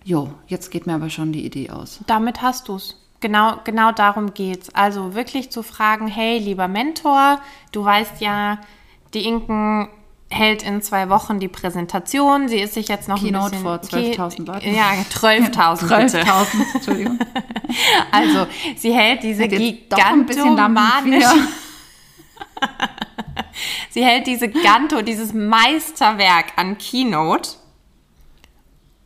Jo, 0.02 0.32
jetzt 0.48 0.70
geht 0.70 0.86
mir 0.86 0.94
aber 0.94 1.10
schon 1.10 1.32
die 1.32 1.46
Idee 1.46 1.70
aus. 1.70 2.00
Damit 2.08 2.42
hast 2.42 2.66
du 2.66 2.74
es. 2.74 2.96
Genau, 3.20 3.60
genau 3.64 3.92
darum 3.92 4.34
geht's. 4.34 4.74
Also 4.74 5.14
wirklich 5.14 5.50
zu 5.50 5.62
fragen, 5.62 6.06
hey, 6.06 6.38
lieber 6.38 6.68
Mentor, 6.68 7.40
du 7.72 7.84
weißt 7.84 8.20
ja, 8.20 8.58
die 9.14 9.24
Inken 9.24 9.88
hält 10.28 10.62
in 10.62 10.82
zwei 10.82 11.08
Wochen 11.08 11.38
die 11.40 11.48
Präsentation. 11.48 12.48
Sie 12.48 12.58
ist 12.58 12.74
sich 12.74 12.88
jetzt 12.88 13.08
noch 13.08 13.20
Keynote 13.20 13.56
ein 13.56 13.80
bisschen... 13.80 14.14
vor 14.14 14.26
12.000 14.28 14.46
Leuten. 14.46 14.74
Ja, 14.74 14.92
12.000 15.10 15.76
12 15.86 16.14
12.000, 16.14 16.74
Entschuldigung. 16.74 17.18
Also, 18.12 18.46
sie 18.76 18.92
hält 18.92 19.22
diese 19.22 19.48
gigantomanische... 19.48 21.28
sie 23.90 24.04
hält 24.04 24.26
diese 24.26 24.48
Ganto, 24.48 25.02
dieses 25.02 25.32
Meisterwerk 25.32 26.52
an 26.56 26.78
Keynote 26.78 27.50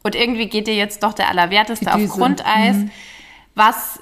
und 0.02 0.14
irgendwie 0.14 0.46
geht 0.46 0.66
dir 0.66 0.76
jetzt 0.76 1.02
doch 1.02 1.12
der 1.12 1.28
Allerwerteste 1.28 1.92
auf 1.92 2.08
Grundeis. 2.08 2.76
Mhm. 2.76 2.90
Was, 3.62 4.00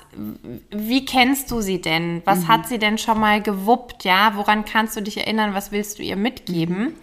wie 0.70 1.04
kennst 1.04 1.50
du 1.50 1.60
sie 1.60 1.80
denn? 1.80 2.22
Was 2.24 2.42
mhm. 2.42 2.48
hat 2.48 2.68
sie 2.68 2.78
denn 2.78 2.96
schon 2.96 3.18
mal 3.18 3.42
gewuppt? 3.42 4.04
Ja, 4.04 4.36
woran 4.36 4.64
kannst 4.64 4.96
du 4.96 5.02
dich 5.02 5.16
erinnern? 5.16 5.52
Was 5.52 5.72
willst 5.72 5.98
du 5.98 6.04
ihr 6.04 6.14
mitgeben? 6.14 6.78
Mhm. 6.78 6.94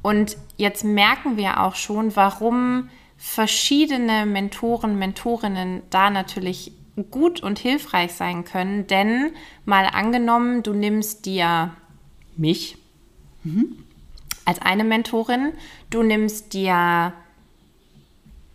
Und 0.00 0.36
jetzt 0.56 0.84
merken 0.84 1.36
wir 1.36 1.60
auch 1.60 1.74
schon, 1.74 2.14
warum 2.14 2.88
verschiedene 3.16 4.26
Mentoren, 4.26 4.96
Mentorinnen 4.96 5.82
da 5.90 6.08
natürlich 6.08 6.70
gut 7.10 7.42
und 7.42 7.58
hilfreich 7.58 8.12
sein 8.12 8.44
können. 8.44 8.86
Denn 8.86 9.32
mal 9.64 9.86
angenommen, 9.86 10.62
du 10.62 10.72
nimmst 10.72 11.26
dir 11.26 11.72
mich 12.36 12.78
mhm. 13.42 13.76
als 14.44 14.62
eine 14.62 14.84
Mentorin, 14.84 15.52
du 15.90 16.04
nimmst 16.04 16.52
dir 16.52 17.12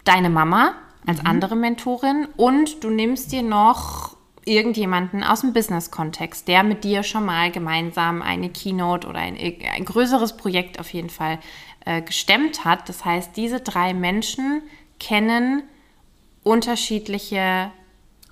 deine 0.06 0.30
Mama 0.30 0.76
als 1.06 1.22
mhm. 1.22 1.28
andere 1.28 1.56
Mentorin 1.56 2.28
und 2.36 2.84
du 2.84 2.90
nimmst 2.90 3.32
dir 3.32 3.42
noch 3.42 4.18
irgendjemanden 4.46 5.24
aus 5.24 5.42
dem 5.42 5.54
Business-Kontext, 5.54 6.48
der 6.48 6.64
mit 6.64 6.84
dir 6.84 7.04
schon 7.04 7.26
mal 7.26 7.52
gemeinsam 7.52 8.22
eine 8.22 8.50
Keynote 8.50 9.08
oder 9.08 9.20
ein, 9.20 9.38
ein 9.38 9.86
größeres 9.86 10.38
Projekt 10.38 10.80
auf 10.80 10.92
jeden 10.94 11.10
Fall 11.10 11.40
äh, 11.86 12.02
gestemmt 12.02 12.66
hat. 12.66 12.90
Das 12.90 13.06
heißt, 13.06 13.36
diese 13.38 13.60
drei 13.60 13.94
Menschen 13.94 14.64
kennen 15.00 15.64
unterschiedliche 16.44 17.72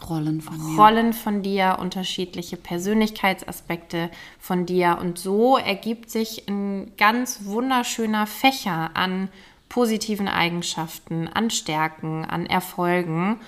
Rollen 0.07 0.41
von, 0.41 0.77
Rollen 0.77 1.13
von 1.13 1.41
dir, 1.41 1.77
unterschiedliche 1.79 2.55
Persönlichkeitsaspekte 2.55 4.11
von 4.39 4.65
dir. 4.65 4.99
Und 5.01 5.17
so 5.17 5.57
ergibt 5.57 6.11
sich 6.11 6.47
ein 6.47 6.91
ganz 6.97 7.45
wunderschöner 7.45 8.27
Fächer 8.27 8.91
an 8.93 9.29
positiven 9.69 10.27
Eigenschaften, 10.27 11.27
an 11.27 11.49
Stärken, 11.49 12.25
an 12.25 12.45
Erfolgen. 12.45 13.39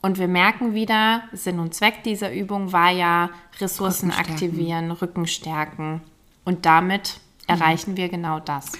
Und 0.00 0.18
wir 0.18 0.28
merken 0.28 0.74
wieder, 0.74 1.22
Sinn 1.32 1.58
und 1.58 1.74
Zweck 1.74 2.02
dieser 2.04 2.32
Übung 2.32 2.72
war 2.72 2.90
ja 2.90 3.30
Ressourcen 3.60 4.10
aktivieren, 4.10 4.90
Rücken 4.90 5.26
stärken. 5.26 6.00
Und 6.44 6.66
damit 6.66 7.20
mhm. 7.48 7.54
erreichen 7.54 7.96
wir 7.96 8.08
genau 8.08 8.40
das. 8.40 8.72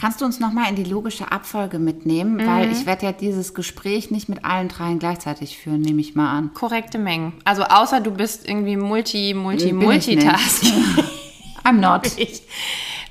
Kannst 0.00 0.22
du 0.22 0.24
uns 0.24 0.40
nochmal 0.40 0.70
in 0.70 0.76
die 0.76 0.84
logische 0.84 1.30
Abfolge 1.30 1.78
mitnehmen? 1.78 2.36
Mhm. 2.36 2.46
Weil 2.46 2.72
ich 2.72 2.86
werde 2.86 3.04
ja 3.04 3.12
dieses 3.12 3.52
Gespräch 3.52 4.10
nicht 4.10 4.30
mit 4.30 4.46
allen 4.46 4.68
dreien 4.68 4.98
gleichzeitig 4.98 5.58
führen, 5.58 5.82
nehme 5.82 6.00
ich 6.00 6.14
mal 6.14 6.30
an. 6.30 6.54
Korrekte 6.54 6.96
Mengen. 6.96 7.34
Also 7.44 7.64
außer 7.64 8.00
du 8.00 8.10
bist 8.10 8.48
irgendwie 8.48 8.76
Multi, 8.76 9.34
Multi, 9.34 9.72
Multitasking. 9.72 10.72
I'm 11.64 11.80
not. 11.80 12.10
Ich, 12.16 12.42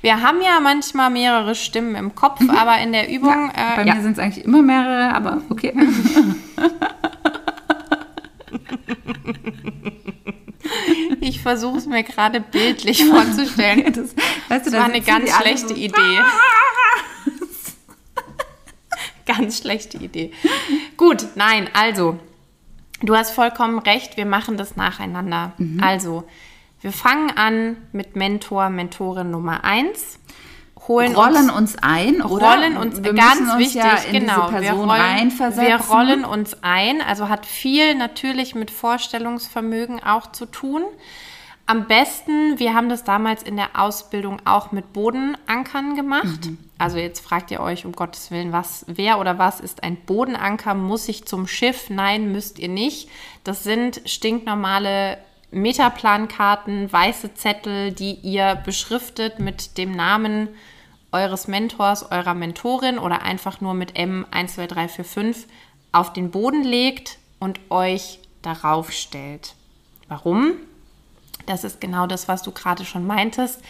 wir 0.02 0.22
haben 0.22 0.40
ja 0.42 0.60
manchmal 0.60 1.10
mehrere 1.10 1.54
Stimmen 1.54 1.94
im 1.94 2.14
Kopf, 2.14 2.40
mhm. 2.40 2.50
aber 2.50 2.78
in 2.78 2.92
der 2.92 3.10
Übung. 3.10 3.52
Ja, 3.56 3.76
bei 3.76 3.82
äh, 3.82 3.84
mir 3.84 3.94
ja. 3.94 4.00
sind 4.00 4.12
es 4.12 4.18
eigentlich 4.18 4.44
immer 4.44 4.62
mehrere, 4.62 5.14
aber 5.14 5.42
okay. 5.50 5.74
Ich 11.20 11.42
versuche 11.42 11.78
es 11.78 11.86
mir 11.86 12.02
gerade 12.02 12.40
bildlich 12.40 13.04
vorzustellen. 13.04 13.84
Das, 13.92 14.14
weißt 14.48 14.66
du, 14.66 14.70
das 14.70 14.80
war 14.80 14.86
eine 14.86 15.00
ganz 15.00 15.34
schlechte 15.36 15.68
so 15.68 15.74
Idee. 15.74 15.92
ganz 19.26 19.58
schlechte 19.58 19.98
Idee. 19.98 20.32
Gut, 20.96 21.26
nein, 21.34 21.68
also, 21.72 22.18
du 23.02 23.16
hast 23.16 23.32
vollkommen 23.32 23.78
recht, 23.78 24.16
wir 24.16 24.26
machen 24.26 24.56
das 24.56 24.76
nacheinander. 24.76 25.52
Mhm. 25.58 25.82
Also, 25.82 26.24
wir 26.80 26.92
fangen 26.92 27.30
an 27.36 27.76
mit 27.92 28.16
Mentor, 28.16 28.70
Mentorin 28.70 29.30
Nummer 29.30 29.64
1. 29.64 30.18
Holen 30.88 31.14
rollen 31.14 31.50
uns, 31.50 31.74
uns 31.74 31.76
ein, 31.82 32.22
oder? 32.22 32.54
Rollen 32.54 32.76
uns, 32.76 33.04
wir 33.04 33.12
ganz 33.12 33.40
uns 33.40 33.58
wichtig, 33.58 33.76
ja 33.76 33.98
genau. 34.10 34.50
wir 34.50 34.72
rollen, 34.72 35.30
wir 35.38 35.76
rollen 35.76 36.24
uns 36.24 36.56
ein, 36.62 37.02
also 37.02 37.28
hat 37.28 37.44
viel 37.44 37.94
natürlich 37.94 38.54
mit 38.54 38.70
Vorstellungsvermögen 38.70 40.02
auch 40.02 40.32
zu 40.32 40.46
tun. 40.46 40.82
Am 41.66 41.86
besten, 41.86 42.58
wir 42.58 42.74
haben 42.74 42.88
das 42.88 43.04
damals 43.04 43.44
in 43.44 43.56
der 43.56 43.78
Ausbildung 43.78 44.38
auch 44.44 44.72
mit 44.72 44.92
Bodenankern 44.92 45.94
gemacht. 45.94 46.46
Mhm. 46.46 46.58
Also 46.78 46.96
jetzt 46.98 47.20
fragt 47.20 47.52
ihr 47.52 47.60
euch 47.60 47.84
um 47.84 47.92
Gottes 47.92 48.32
Willen, 48.32 48.50
was, 48.50 48.84
wer 48.88 49.20
oder 49.20 49.38
was 49.38 49.60
ist 49.60 49.84
ein 49.84 49.96
Bodenanker? 49.96 50.74
Muss 50.74 51.08
ich 51.08 51.26
zum 51.26 51.46
Schiff? 51.46 51.90
Nein, 51.90 52.32
müsst 52.32 52.58
ihr 52.58 52.68
nicht. 52.68 53.08
Das 53.44 53.62
sind 53.62 54.00
stinknormale 54.06 55.18
Metaplankarten, 55.50 56.92
weiße 56.92 57.34
Zettel, 57.34 57.92
die 57.92 58.14
ihr 58.14 58.54
beschriftet 58.64 59.38
mit 59.38 59.78
dem 59.78 59.92
Namen 59.92 60.48
eures 61.12 61.48
Mentors, 61.48 62.10
eurer 62.10 62.34
Mentorin 62.34 62.98
oder 62.98 63.22
einfach 63.22 63.60
nur 63.60 63.74
mit 63.74 63.96
M12345 63.96 65.46
auf 65.92 66.12
den 66.12 66.30
Boden 66.30 66.62
legt 66.62 67.18
und 67.40 67.58
euch 67.68 68.20
darauf 68.42 68.92
stellt. 68.92 69.54
Warum? 70.08 70.52
Das 71.46 71.64
ist 71.64 71.80
genau 71.80 72.06
das, 72.06 72.28
was 72.28 72.42
du 72.42 72.52
gerade 72.52 72.84
schon 72.84 73.06
meintest, 73.06 73.60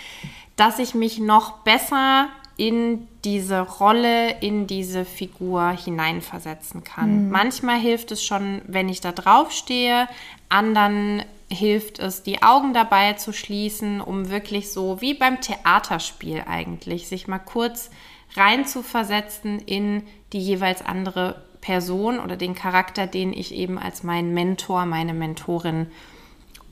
dass 0.56 0.78
ich 0.78 0.94
mich 0.94 1.18
noch 1.18 1.58
besser 1.58 2.28
in 2.56 3.08
diese 3.24 3.60
Rolle, 3.60 4.38
in 4.40 4.66
diese 4.66 5.06
Figur 5.06 5.70
hineinversetzen 5.70 6.84
kann. 6.84 7.24
Mhm. 7.24 7.30
Manchmal 7.30 7.78
hilft 7.78 8.10
es 8.12 8.22
schon, 8.22 8.60
wenn 8.66 8.90
ich 8.90 9.00
da 9.00 9.12
drauf 9.12 9.50
stehe, 9.50 10.08
anderen 10.50 11.22
hilft 11.52 11.98
es, 11.98 12.22
die 12.22 12.42
Augen 12.42 12.72
dabei 12.72 13.14
zu 13.14 13.32
schließen, 13.32 14.00
um 14.00 14.30
wirklich 14.30 14.72
so 14.72 15.00
wie 15.00 15.14
beim 15.14 15.40
Theaterspiel 15.40 16.44
eigentlich, 16.46 17.08
sich 17.08 17.26
mal 17.26 17.38
kurz 17.38 17.90
rein 18.36 18.64
zu 18.66 18.82
versetzen 18.82 19.58
in 19.58 20.04
die 20.32 20.40
jeweils 20.40 20.82
andere 20.82 21.42
Person 21.60 22.20
oder 22.20 22.36
den 22.36 22.54
Charakter, 22.54 23.06
den 23.06 23.32
ich 23.32 23.54
eben 23.54 23.78
als 23.78 24.02
meinen 24.02 24.32
Mentor, 24.32 24.86
meine 24.86 25.12
Mentorin 25.12 25.88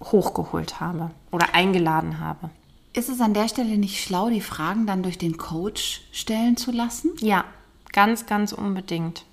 hochgeholt 0.02 0.80
habe 0.80 1.10
oder 1.32 1.54
eingeladen 1.54 2.20
habe. 2.20 2.50
Ist 2.92 3.08
es 3.08 3.20
an 3.20 3.34
der 3.34 3.48
Stelle 3.48 3.76
nicht 3.76 4.02
schlau, 4.02 4.30
die 4.30 4.40
Fragen 4.40 4.86
dann 4.86 5.02
durch 5.02 5.18
den 5.18 5.36
Coach 5.36 6.02
stellen 6.12 6.56
zu 6.56 6.70
lassen? 6.70 7.12
Ja, 7.20 7.44
ganz, 7.92 8.26
ganz 8.26 8.52
unbedingt. 8.52 9.24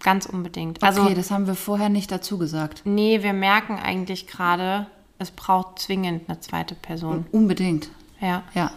Ganz 0.00 0.26
unbedingt. 0.26 0.82
Also, 0.82 1.02
okay, 1.02 1.14
das 1.14 1.30
haben 1.30 1.46
wir 1.46 1.54
vorher 1.54 1.88
nicht 1.88 2.10
dazu 2.12 2.38
gesagt. 2.38 2.82
Nee, 2.84 3.22
wir 3.22 3.32
merken 3.32 3.78
eigentlich 3.78 4.26
gerade, 4.26 4.86
es 5.18 5.30
braucht 5.30 5.80
zwingend 5.80 6.28
eine 6.28 6.40
zweite 6.40 6.74
Person. 6.74 7.26
Unbedingt. 7.32 7.90
Ja. 8.20 8.44
Ja. 8.54 8.70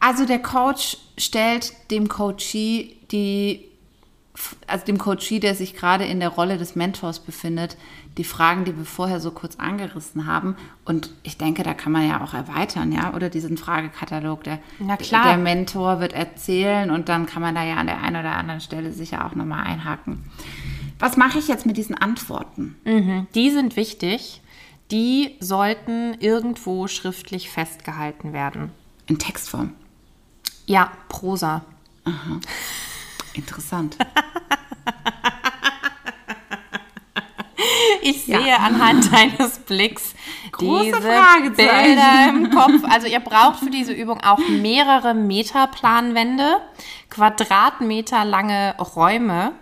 Also 0.00 0.26
der 0.26 0.40
Coach 0.40 0.98
stellt 1.16 1.72
dem 1.90 2.08
Coachee 2.08 2.96
die, 3.10 3.64
also 4.66 4.84
dem 4.84 4.98
Coachee, 4.98 5.40
der 5.40 5.54
sich 5.54 5.74
gerade 5.74 6.04
in 6.04 6.20
der 6.20 6.28
Rolle 6.28 6.58
des 6.58 6.76
Mentors 6.76 7.20
befindet, 7.20 7.76
die 8.18 8.24
Fragen, 8.24 8.64
die 8.64 8.76
wir 8.76 8.84
vorher 8.84 9.20
so 9.20 9.30
kurz 9.30 9.56
angerissen 9.56 10.26
haben. 10.26 10.56
Und 10.84 11.10
ich 11.22 11.38
denke, 11.38 11.62
da 11.62 11.74
kann 11.74 11.92
man 11.92 12.08
ja 12.08 12.22
auch 12.22 12.34
erweitern, 12.34 12.92
ja, 12.92 13.14
oder 13.14 13.28
diesen 13.28 13.56
Fragekatalog. 13.56 14.44
Der, 14.44 14.58
der 14.78 15.36
Mentor 15.38 16.00
wird 16.00 16.12
erzählen 16.12 16.90
und 16.90 17.08
dann 17.08 17.26
kann 17.26 17.42
man 17.42 17.54
da 17.54 17.64
ja 17.64 17.76
an 17.76 17.86
der 17.86 18.02
einen 18.02 18.16
oder 18.16 18.36
anderen 18.36 18.60
Stelle 18.60 18.92
sicher 18.92 19.24
auch 19.24 19.34
nochmal 19.34 19.64
einhaken. 19.64 20.24
Was 20.98 21.16
mache 21.16 21.38
ich 21.38 21.48
jetzt 21.48 21.66
mit 21.66 21.76
diesen 21.76 21.94
Antworten? 21.94 22.76
Die 23.34 23.50
sind 23.50 23.76
wichtig. 23.76 24.40
Die 24.90 25.36
sollten 25.40 26.14
irgendwo 26.20 26.86
schriftlich 26.86 27.50
festgehalten 27.50 28.32
werden. 28.32 28.70
In 29.06 29.18
Textform. 29.18 29.72
Ja, 30.66 30.90
Prosa. 31.08 31.64
Interessant. 33.36 33.96
Ich 38.02 38.26
Ja. 38.26 38.40
sehe 38.40 38.58
anhand 38.60 39.10
deines 39.12 39.58
Blicks 39.60 40.14
Große 40.52 40.84
diese. 40.86 41.50
Bilder 41.56 42.28
im 42.28 42.50
Kopf. 42.50 42.84
Also 42.88 43.06
ihr 43.08 43.20
braucht 43.20 43.58
für 43.60 43.70
diese 43.70 43.92
Übung 43.92 44.20
auch 44.22 44.38
mehrere 44.48 45.12
Meterplanwände, 45.14 46.60
Quadratmeter 47.10 48.24
lange 48.24 48.76
Räume. 48.78 49.52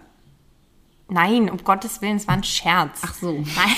Nein, 1.09 1.49
um 1.50 1.59
Gottes 1.64 2.02
Willen, 2.02 2.16
es 2.16 2.26
war 2.28 2.35
ein 2.35 2.45
Scherz. 2.45 3.00
Ach 3.04 3.14
so. 3.14 3.33
Nein. 3.33 3.76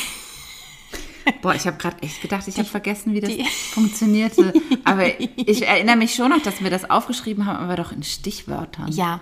Boah, 1.43 1.55
ich 1.55 1.67
habe 1.67 1.77
gerade 1.77 2.03
echt 2.03 2.21
gedacht, 2.23 2.47
ich 2.49 2.57
habe 2.59 2.69
vergessen, 2.69 3.13
wie 3.13 3.21
das 3.21 3.33
funktionierte. 3.73 4.53
Aber 4.85 5.21
ich 5.21 5.67
erinnere 5.67 5.97
mich 5.97 6.15
schon 6.15 6.31
noch, 6.31 6.43
dass 6.43 6.63
wir 6.63 6.71
das 6.71 6.89
aufgeschrieben 6.89 7.47
haben, 7.47 7.65
aber 7.65 7.77
doch 7.77 7.93
in 7.93 8.03
Stichwörtern. 8.03 8.89
Ja, 8.93 9.21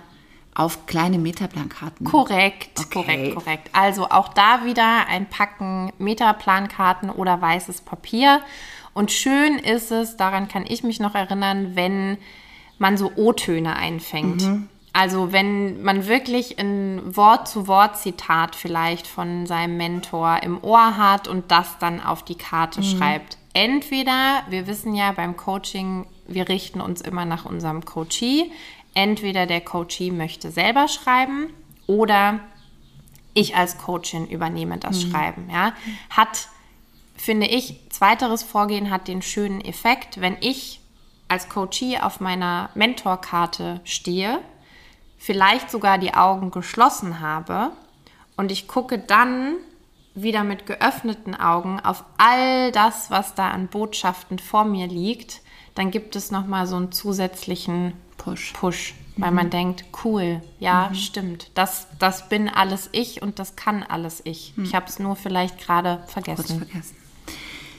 Auf 0.55 0.85
kleine 0.87 1.19
Metaplankarten. 1.19 2.05
korrekt, 2.07 2.79
Okay. 2.79 2.89
korrekt, 2.93 3.35
korrekt. 3.35 3.69
Also 3.73 4.09
auch 4.09 4.29
da 4.29 4.65
wieder 4.65 5.05
ein 5.07 5.29
Packen 5.29 5.91
Metaplankarten 5.99 7.09
oder 7.09 7.41
weißes 7.41 7.81
Papier. 7.81 8.41
Und 8.93 9.11
schön 9.11 9.59
ist 9.59 9.91
es, 9.91 10.15
daran 10.17 10.47
kann 10.47 10.65
ich 10.67 10.81
mich 10.83 10.99
noch 10.99 11.13
erinnern, 11.13 11.75
wenn 11.75 12.17
man 12.77 12.97
so 12.97 13.11
O-Töne 13.15 13.75
einfängt. 13.75 14.43
Also 14.93 15.33
wenn 15.33 15.83
man 15.83 16.07
wirklich 16.07 16.57
ein 16.57 17.01
Wort-zu-Wort-Zitat 17.15 18.55
vielleicht 18.55 19.07
von 19.07 19.45
seinem 19.45 19.75
Mentor 19.75 20.39
im 20.43 20.63
Ohr 20.63 20.95
hat 20.97 21.27
und 21.27 21.51
das 21.51 21.77
dann 21.79 22.01
auf 22.01 22.23
die 22.23 22.35
Karte 22.35 22.81
schreibt. 22.81 23.37
Entweder, 23.53 24.43
wir 24.49 24.67
wissen 24.67 24.95
ja 24.95 25.11
beim 25.11 25.35
Coaching, 25.35 26.05
wir 26.27 26.47
richten 26.47 26.79
uns 26.79 27.01
immer 27.01 27.25
nach 27.25 27.43
unserem 27.45 27.83
Coachee. 27.83 28.51
Entweder 28.95 29.45
der 29.45 29.61
Coachee 29.61 30.09
möchte 30.09 30.49
selber 30.49 30.87
schreiben 30.87 31.53
oder 31.85 32.39
ich 33.35 33.55
als 33.55 33.77
Coachin 33.77 34.27
übernehme 34.27 34.77
das 34.77 35.01
Schreiben. 35.01 35.49
Ja. 35.51 35.73
Hat, 36.09 36.47
finde 37.15 37.45
ich, 37.47 37.81
zweiteres 37.89 38.41
Vorgehen 38.41 38.89
hat 38.89 39.07
den 39.07 39.21
schönen 39.21 39.61
Effekt, 39.61 40.21
wenn 40.21 40.37
ich 40.39 40.79
als 41.27 41.49
Coachee 41.49 41.99
auf 41.99 42.19
meiner 42.19 42.69
Mentorkarte 42.73 43.81
stehe, 43.83 44.39
vielleicht 45.17 45.69
sogar 45.69 45.97
die 45.97 46.13
Augen 46.13 46.51
geschlossen 46.51 47.19
habe 47.19 47.71
und 48.37 48.51
ich 48.51 48.67
gucke 48.67 48.97
dann 48.97 49.55
wieder 50.13 50.45
mit 50.45 50.65
geöffneten 50.65 51.35
Augen 51.35 51.79
auf 51.81 52.05
all 52.17 52.71
das, 52.71 53.11
was 53.11 53.35
da 53.35 53.49
an 53.49 53.67
Botschaften 53.67 54.39
vor 54.39 54.63
mir 54.63 54.87
liegt, 54.87 55.41
dann 55.73 55.91
gibt 55.91 56.15
es 56.15 56.31
noch 56.31 56.45
mal 56.47 56.67
so 56.67 56.77
einen 56.77 56.93
zusätzlichen 56.93 57.93
Push. 58.25 58.53
Push, 58.53 58.93
weil 59.17 59.31
man 59.31 59.49
denkt, 59.49 59.85
cool, 60.03 60.41
ja, 60.59 60.91
stimmt. 60.93 61.51
Das, 61.53 61.87
das 61.99 62.27
bin 62.27 62.49
alles 62.49 62.89
ich 62.91 63.21
und 63.21 63.37
das 63.39 63.55
kann 63.55 63.83
alles 63.83 64.21
ich. 64.23 64.53
Ich 64.57 64.73
habe 64.73 64.87
es 64.87 64.99
nur 64.99 65.15
vielleicht 65.15 65.59
gerade 65.59 66.03
vergessen. 66.07 66.57
vergessen. 66.57 66.95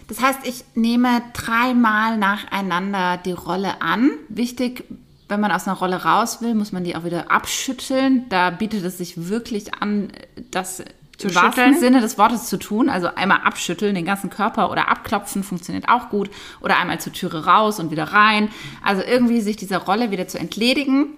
Das 0.09 0.21
heißt, 0.21 0.41
ich 0.45 0.65
nehme 0.75 1.21
dreimal 1.33 2.17
nacheinander 2.17 3.17
die 3.17 3.33
Rolle 3.33 3.83
an. 3.83 4.13
Wichtig, 4.29 4.85
wenn 5.29 5.41
man 5.41 5.51
aus 5.51 5.67
einer 5.67 5.77
Rolle 5.77 6.05
raus 6.05 6.41
will, 6.41 6.55
muss 6.55 6.71
man 6.71 6.85
die 6.85 6.95
auch 6.95 7.05
wieder 7.05 7.31
abschütteln. 7.31 8.29
Da 8.29 8.51
bietet 8.51 8.85
es 8.85 8.99
sich 8.99 9.29
wirklich 9.29 9.75
an, 9.75 10.13
das 10.53 10.85
Zu 11.19 11.29
im 11.29 11.35
wahrsten? 11.35 11.79
Sinne 11.79 12.01
des 12.01 12.19
Wortes 12.19 12.47
zu 12.47 12.59
tun. 12.59 12.89
Also 12.89 13.09
einmal 13.15 13.41
abschütteln, 13.45 13.95
den 13.95 14.05
ganzen 14.05 14.31
Körper 14.31 14.71
oder 14.71 14.89
abklopfen 14.89 15.43
funktioniert 15.43 15.89
auch 15.89 16.11
gut. 16.11 16.31
Oder 16.61 16.79
einmal 16.79 17.01
zur 17.01 17.13
Türe 17.13 17.47
raus 17.47 17.81
und 17.81 17.91
wieder 17.91 18.05
rein. 18.05 18.51
Also 18.83 19.03
irgendwie 19.03 19.41
sich 19.41 19.57
dieser 19.57 19.79
Rolle 19.79 20.11
wieder 20.11 20.29
zu 20.29 20.39
entledigen 20.39 21.17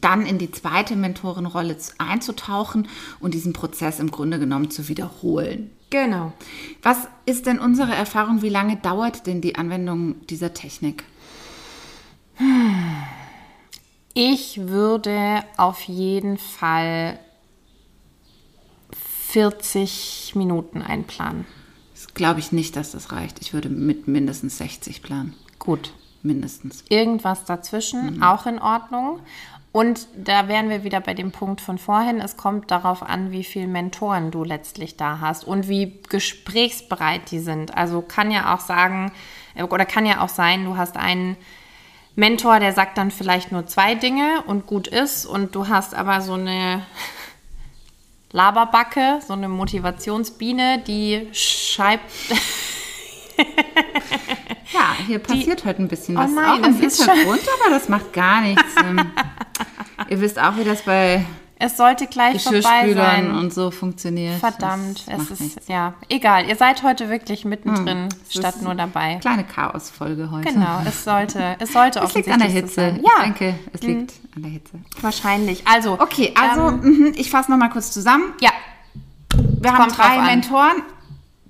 dann 0.00 0.26
in 0.26 0.38
die 0.38 0.50
zweite 0.50 0.96
Mentorenrolle 0.96 1.76
einzutauchen 1.98 2.88
und 3.20 3.34
diesen 3.34 3.52
Prozess 3.52 4.00
im 4.00 4.10
Grunde 4.10 4.38
genommen 4.38 4.70
zu 4.70 4.88
wiederholen. 4.88 5.70
Genau. 5.90 6.32
Was 6.82 7.08
ist 7.26 7.46
denn 7.46 7.58
unsere 7.58 7.94
Erfahrung? 7.94 8.42
Wie 8.42 8.48
lange 8.48 8.76
dauert 8.76 9.26
denn 9.26 9.40
die 9.40 9.56
Anwendung 9.56 10.26
dieser 10.26 10.54
Technik? 10.54 11.04
Ich 14.14 14.66
würde 14.66 15.44
auf 15.56 15.82
jeden 15.82 16.38
Fall 16.38 17.18
40 19.32 20.34
Minuten 20.34 20.82
einplanen. 20.82 21.46
Das 21.94 22.12
glaube 22.12 22.40
ich 22.40 22.52
nicht, 22.52 22.76
dass 22.76 22.92
das 22.92 23.12
reicht. 23.12 23.40
Ich 23.40 23.54
würde 23.54 23.70
mit 23.70 24.06
mindestens 24.06 24.58
60 24.58 25.02
planen. 25.02 25.34
Gut. 25.58 25.94
Mindestens. 26.22 26.84
Irgendwas 26.88 27.46
dazwischen, 27.46 28.22
auch 28.22 28.46
in 28.46 28.60
Ordnung. 28.60 29.20
Und 29.72 30.06
da 30.14 30.48
wären 30.48 30.68
wir 30.68 30.84
wieder 30.84 31.00
bei 31.00 31.14
dem 31.14 31.32
Punkt 31.32 31.62
von 31.62 31.78
vorhin. 31.78 32.20
Es 32.20 32.36
kommt 32.36 32.70
darauf 32.70 33.02
an, 33.02 33.32
wie 33.32 33.42
viele 33.42 33.66
Mentoren 33.66 34.30
du 34.30 34.44
letztlich 34.44 34.98
da 34.98 35.18
hast 35.20 35.44
und 35.44 35.66
wie 35.66 36.00
gesprächsbereit 36.10 37.30
die 37.30 37.40
sind. 37.40 37.74
Also 37.74 38.02
kann 38.02 38.30
ja 38.30 38.54
auch 38.54 38.60
sagen, 38.60 39.12
äh, 39.54 39.62
oder 39.62 39.86
kann 39.86 40.04
ja 40.04 40.20
auch 40.20 40.28
sein, 40.28 40.66
du 40.66 40.76
hast 40.76 40.98
einen 40.98 41.36
Mentor, 42.14 42.60
der 42.60 42.74
sagt 42.74 42.98
dann 42.98 43.10
vielleicht 43.10 43.50
nur 43.50 43.66
zwei 43.66 43.94
Dinge 43.94 44.42
und 44.46 44.66
gut 44.66 44.86
ist 44.86 45.24
und 45.24 45.54
du 45.54 45.68
hast 45.68 45.94
aber 45.94 46.20
so 46.20 46.34
eine 46.34 46.82
Laberbacke, 48.32 49.20
so 49.26 49.34
eine 49.34 49.48
Motivationsbiene, 49.48 50.78
die 50.86 51.28
schreibt 51.32 52.10
Ja, 54.72 54.96
hier 55.06 55.18
passiert 55.18 55.64
heute 55.64 55.82
ein 55.82 55.88
bisschen 55.88 56.16
Oh 56.16 56.20
was 56.20 56.32
nein, 56.32 56.44
auch 56.44 56.56
im 56.56 56.62
das 56.62 56.98
ist 56.98 57.04
Hintergrund, 57.04 57.42
aber 57.60 57.70
das 57.70 57.88
macht 57.88 58.12
gar 58.12 58.40
nichts. 58.40 58.62
Ähm, 58.84 59.12
Ihr 60.08 60.20
wisst 60.20 60.38
auch, 60.40 60.56
wie 60.56 60.64
das 60.64 60.82
bei 60.82 61.24
Es 61.64 61.76
sollte 61.76 62.06
gleich 62.08 62.42
vorbei 62.42 62.92
sein. 62.92 63.30
und 63.36 63.54
so 63.54 63.70
funktioniert. 63.70 64.40
Verdammt, 64.40 65.04
es 65.06 65.30
ist 65.30 65.40
nichts. 65.40 65.68
ja 65.68 65.94
egal. 66.08 66.46
Ihr 66.48 66.56
seid 66.56 66.82
heute 66.82 67.08
wirklich 67.08 67.44
mittendrin 67.44 68.08
Es 68.26 68.34
statt 68.34 68.60
nur 68.62 68.74
dabei. 68.74 69.16
Kleine 69.20 69.44
Chaosfolge 69.44 70.30
heute. 70.30 70.52
Genau, 70.52 70.80
es 70.86 71.04
sollte, 71.04 71.56
es 71.60 71.72
sollte 71.72 72.00
Es 72.00 72.14
liegt 72.14 72.28
an 72.28 72.40
der 72.40 72.48
Hitze. 72.48 72.74
sein. 72.74 73.00
Ja, 73.02 73.22
denke, 73.22 73.54
es 73.72 73.82
liegt 73.82 74.12
an 74.34 74.42
der 74.42 74.50
Hitze. 74.50 74.72
wahrscheinlich. 75.00 75.66
Also, 75.66 75.92
Okay, 76.00 76.34
also 76.34 76.68
ähm, 76.68 76.80
mhm, 76.82 77.12
ich 77.16 77.30
fasse 77.30 77.50
nochmal 77.50 77.70
kurz 77.70 77.92
zusammen. 77.92 78.34
ja, 78.40 78.50
Wir 79.34 79.70
haben 79.72 79.78
kommt 79.84 79.98
drauf 79.98 80.06
drei. 80.06 80.20
Mentoren. 80.26 80.82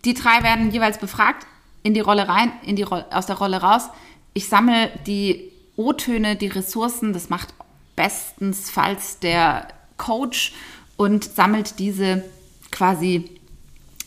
Die 0.04 0.14
drei 0.14 0.42
werden 0.42 0.70
jeweils 0.72 0.98
befragt, 0.98 1.46
in 1.84 1.94
die 1.94 2.00
Rolle 2.00 2.28
rein, 2.28 2.52
in 2.64 2.76
die 2.76 2.82
Rolle, 2.82 3.06
aus 3.12 3.26
der 3.26 3.36
Rolle 3.38 3.62
raus. 3.62 3.88
Ich 4.34 4.48
sammle 4.48 4.90
die 5.06 5.50
O-Töne, 5.76 6.36
die 6.36 6.48
Ressourcen. 6.48 7.12
Das 7.12 7.30
macht 7.30 7.54
bestensfalls 7.96 9.18
der 9.20 9.68
Coach 10.02 10.52
und 10.96 11.24
sammelt 11.24 11.78
diese 11.78 12.24
quasi 12.70 13.30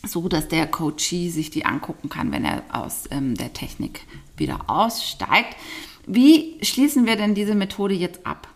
so, 0.04 0.28
dass 0.28 0.48
der 0.48 0.66
Coachee 0.66 1.30
sich 1.30 1.50
die 1.50 1.64
angucken 1.64 2.08
kann, 2.08 2.30
wenn 2.30 2.44
er 2.44 2.62
aus 2.70 3.04
ähm, 3.10 3.34
der 3.34 3.52
Technik 3.52 4.02
wieder 4.36 4.68
aussteigt. 4.68 5.56
Wie 6.06 6.58
schließen 6.62 7.06
wir 7.06 7.16
denn 7.16 7.34
diese 7.34 7.54
Methode 7.54 7.94
jetzt 7.94 8.24
ab? 8.24 8.46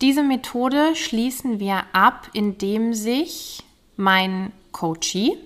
diese 0.00 0.22
Methode 0.22 0.94
schließen 0.96 1.60
wir 1.60 1.84
ab, 1.92 2.28
indem 2.32 2.94
sich 2.94 3.62
mein 3.96 4.52
Coachee 4.72 5.36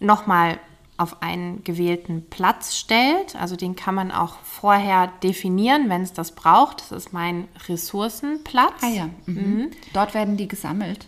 nochmal 0.00 0.58
auf 0.98 1.22
einen 1.22 1.62
gewählten 1.64 2.26
Platz 2.28 2.76
stellt. 2.76 3.36
Also 3.36 3.56
den 3.56 3.76
kann 3.76 3.94
man 3.94 4.10
auch 4.10 4.38
vorher 4.42 5.08
definieren, 5.22 5.88
wenn 5.88 6.02
es 6.02 6.12
das 6.12 6.32
braucht. 6.32 6.80
Das 6.80 6.92
ist 6.92 7.12
mein 7.12 7.48
Ressourcenplatz. 7.68 8.82
Ah 8.82 8.88
ja. 8.88 9.10
Mhm. 9.26 9.70
Dort 9.92 10.14
werden 10.14 10.36
die 10.36 10.48
gesammelt, 10.48 11.06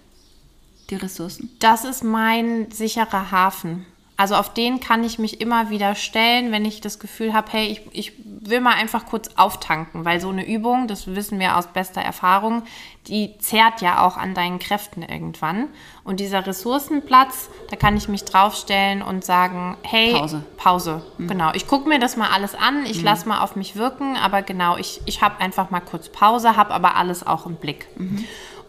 die 0.90 0.96
Ressourcen. 0.96 1.50
Das 1.58 1.84
ist 1.84 2.04
mein 2.04 2.70
sicherer 2.70 3.30
Hafen. 3.30 3.86
Also 4.18 4.34
auf 4.34 4.52
den 4.52 4.80
kann 4.80 5.04
ich 5.04 5.20
mich 5.20 5.40
immer 5.40 5.70
wieder 5.70 5.94
stellen, 5.94 6.50
wenn 6.50 6.64
ich 6.64 6.80
das 6.80 6.98
Gefühl 6.98 7.34
habe, 7.34 7.52
hey, 7.52 7.68
ich, 7.68 7.82
ich 7.92 8.12
will 8.24 8.60
mal 8.60 8.74
einfach 8.74 9.06
kurz 9.06 9.30
auftanken, 9.36 10.04
weil 10.04 10.20
so 10.20 10.28
eine 10.28 10.44
Übung, 10.44 10.88
das 10.88 11.06
wissen 11.14 11.38
wir 11.38 11.56
aus 11.56 11.68
bester 11.68 12.00
Erfahrung, 12.00 12.64
die 13.06 13.38
zehrt 13.38 13.80
ja 13.80 14.04
auch 14.04 14.16
an 14.16 14.34
deinen 14.34 14.58
Kräften 14.58 15.02
irgendwann. 15.02 15.68
Und 16.02 16.18
dieser 16.18 16.44
Ressourcenplatz, 16.44 17.48
da 17.70 17.76
kann 17.76 17.96
ich 17.96 18.08
mich 18.08 18.24
draufstellen 18.24 19.02
und 19.02 19.24
sagen, 19.24 19.76
hey, 19.82 20.14
Pause. 20.14 20.44
Pause, 20.56 21.06
genau. 21.18 21.52
Ich 21.54 21.68
gucke 21.68 21.88
mir 21.88 22.00
das 22.00 22.16
mal 22.16 22.30
alles 22.30 22.56
an, 22.56 22.86
ich 22.86 23.00
lasse 23.00 23.28
mal 23.28 23.38
auf 23.38 23.54
mich 23.54 23.76
wirken, 23.76 24.16
aber 24.16 24.42
genau, 24.42 24.76
ich, 24.78 25.00
ich 25.04 25.22
habe 25.22 25.40
einfach 25.40 25.70
mal 25.70 25.78
kurz 25.78 26.08
Pause, 26.08 26.56
habe 26.56 26.74
aber 26.74 26.96
alles 26.96 27.24
auch 27.24 27.46
im 27.46 27.54
Blick. 27.54 27.86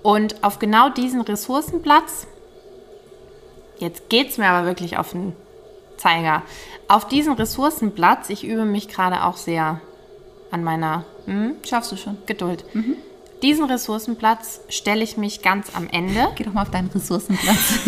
Und 0.03 0.43
auf 0.43 0.59
genau 0.59 0.89
diesen 0.89 1.21
Ressourcenplatz, 1.21 2.27
jetzt 3.79 4.09
geht 4.09 4.29
es 4.29 4.37
mir 4.37 4.47
aber 4.47 4.67
wirklich 4.67 4.97
auf 4.97 5.11
den 5.11 5.33
Zeiger, 5.97 6.43
auf 6.87 7.07
diesen 7.07 7.33
Ressourcenplatz, 7.33 8.29
ich 8.29 8.45
übe 8.45 8.65
mich 8.65 8.87
gerade 8.87 9.23
auch 9.23 9.37
sehr 9.37 9.81
an 10.51 10.63
meiner 10.63 11.05
hm, 11.29 11.57
Schaffst 11.63 11.91
du 11.91 11.95
schon. 11.95 12.17
Geduld. 12.25 12.65
Diesen 13.43 13.65
Ressourcenplatz 13.65 14.61
stelle 14.67 15.03
ich 15.03 15.15
mich 15.15 15.43
ganz 15.43 15.75
am 15.75 15.87
Ende. 15.87 16.27
Geh 16.35 16.43
doch 16.43 16.53
mal 16.53 16.63
auf 16.63 16.71
deinen 16.71 16.89
Ressourcenplatz. 16.89 17.79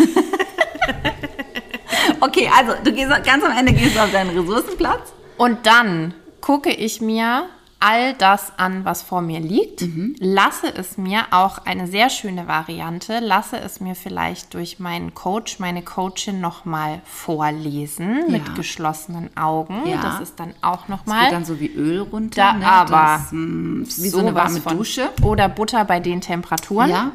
okay, 2.20 2.48
also 2.56 2.74
du 2.84 2.92
gehst 2.92 3.10
ganz 3.24 3.44
am 3.44 3.58
Ende 3.58 3.72
gehst 3.72 3.96
du 3.96 4.00
auf 4.00 4.12
deinen 4.12 4.38
Ressourcenplatz. 4.38 5.12
Und 5.36 5.66
dann 5.66 6.14
gucke 6.40 6.70
ich 6.70 7.00
mir 7.00 7.48
all 7.84 8.14
das 8.14 8.52
an, 8.58 8.84
was 8.84 9.02
vor 9.02 9.22
mir 9.22 9.40
liegt, 9.40 9.84
lasse 10.20 10.72
es 10.74 10.96
mir 10.98 11.24
auch 11.32 11.58
eine 11.58 11.86
sehr 11.88 12.10
schöne 12.10 12.46
Variante, 12.46 13.18
lasse 13.18 13.58
es 13.58 13.80
mir 13.80 13.94
vielleicht 13.96 14.54
durch 14.54 14.78
meinen 14.78 15.14
Coach, 15.14 15.58
meine 15.58 15.82
Coachin 15.82 16.40
nochmal 16.40 17.02
vorlesen 17.04 18.30
mit 18.30 18.46
Ja. 18.48 18.54
geschlossenen 18.54 19.36
Augen. 19.36 19.86
Ja. 19.86 20.00
Das 20.00 20.20
ist 20.20 20.38
dann 20.38 20.54
auch 20.62 20.86
nochmal 20.88 21.24
geht 21.24 21.32
dann 21.32 21.44
so 21.44 21.58
wie 21.58 21.66
Öl 21.74 22.00
runter. 22.02 22.36
Da 22.40 22.52
ne? 22.54 22.66
aber 22.66 23.18
Das, 23.20 23.32
mh, 23.32 23.86
wie 23.98 24.08
so 24.08 24.18
eine 24.18 24.34
warme 24.34 24.60
von. 24.60 24.76
Dusche. 24.76 25.10
Oder 25.22 25.48
Butter 25.48 25.84
bei 25.84 25.98
den 25.98 26.20
Temperaturen. 26.20 26.88
Ja. 26.90 27.10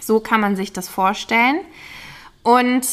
So 0.00 0.18
kann 0.20 0.40
man 0.40 0.56
sich 0.56 0.72
das 0.72 0.88
vorstellen. 0.88 1.60
Und 2.42 2.86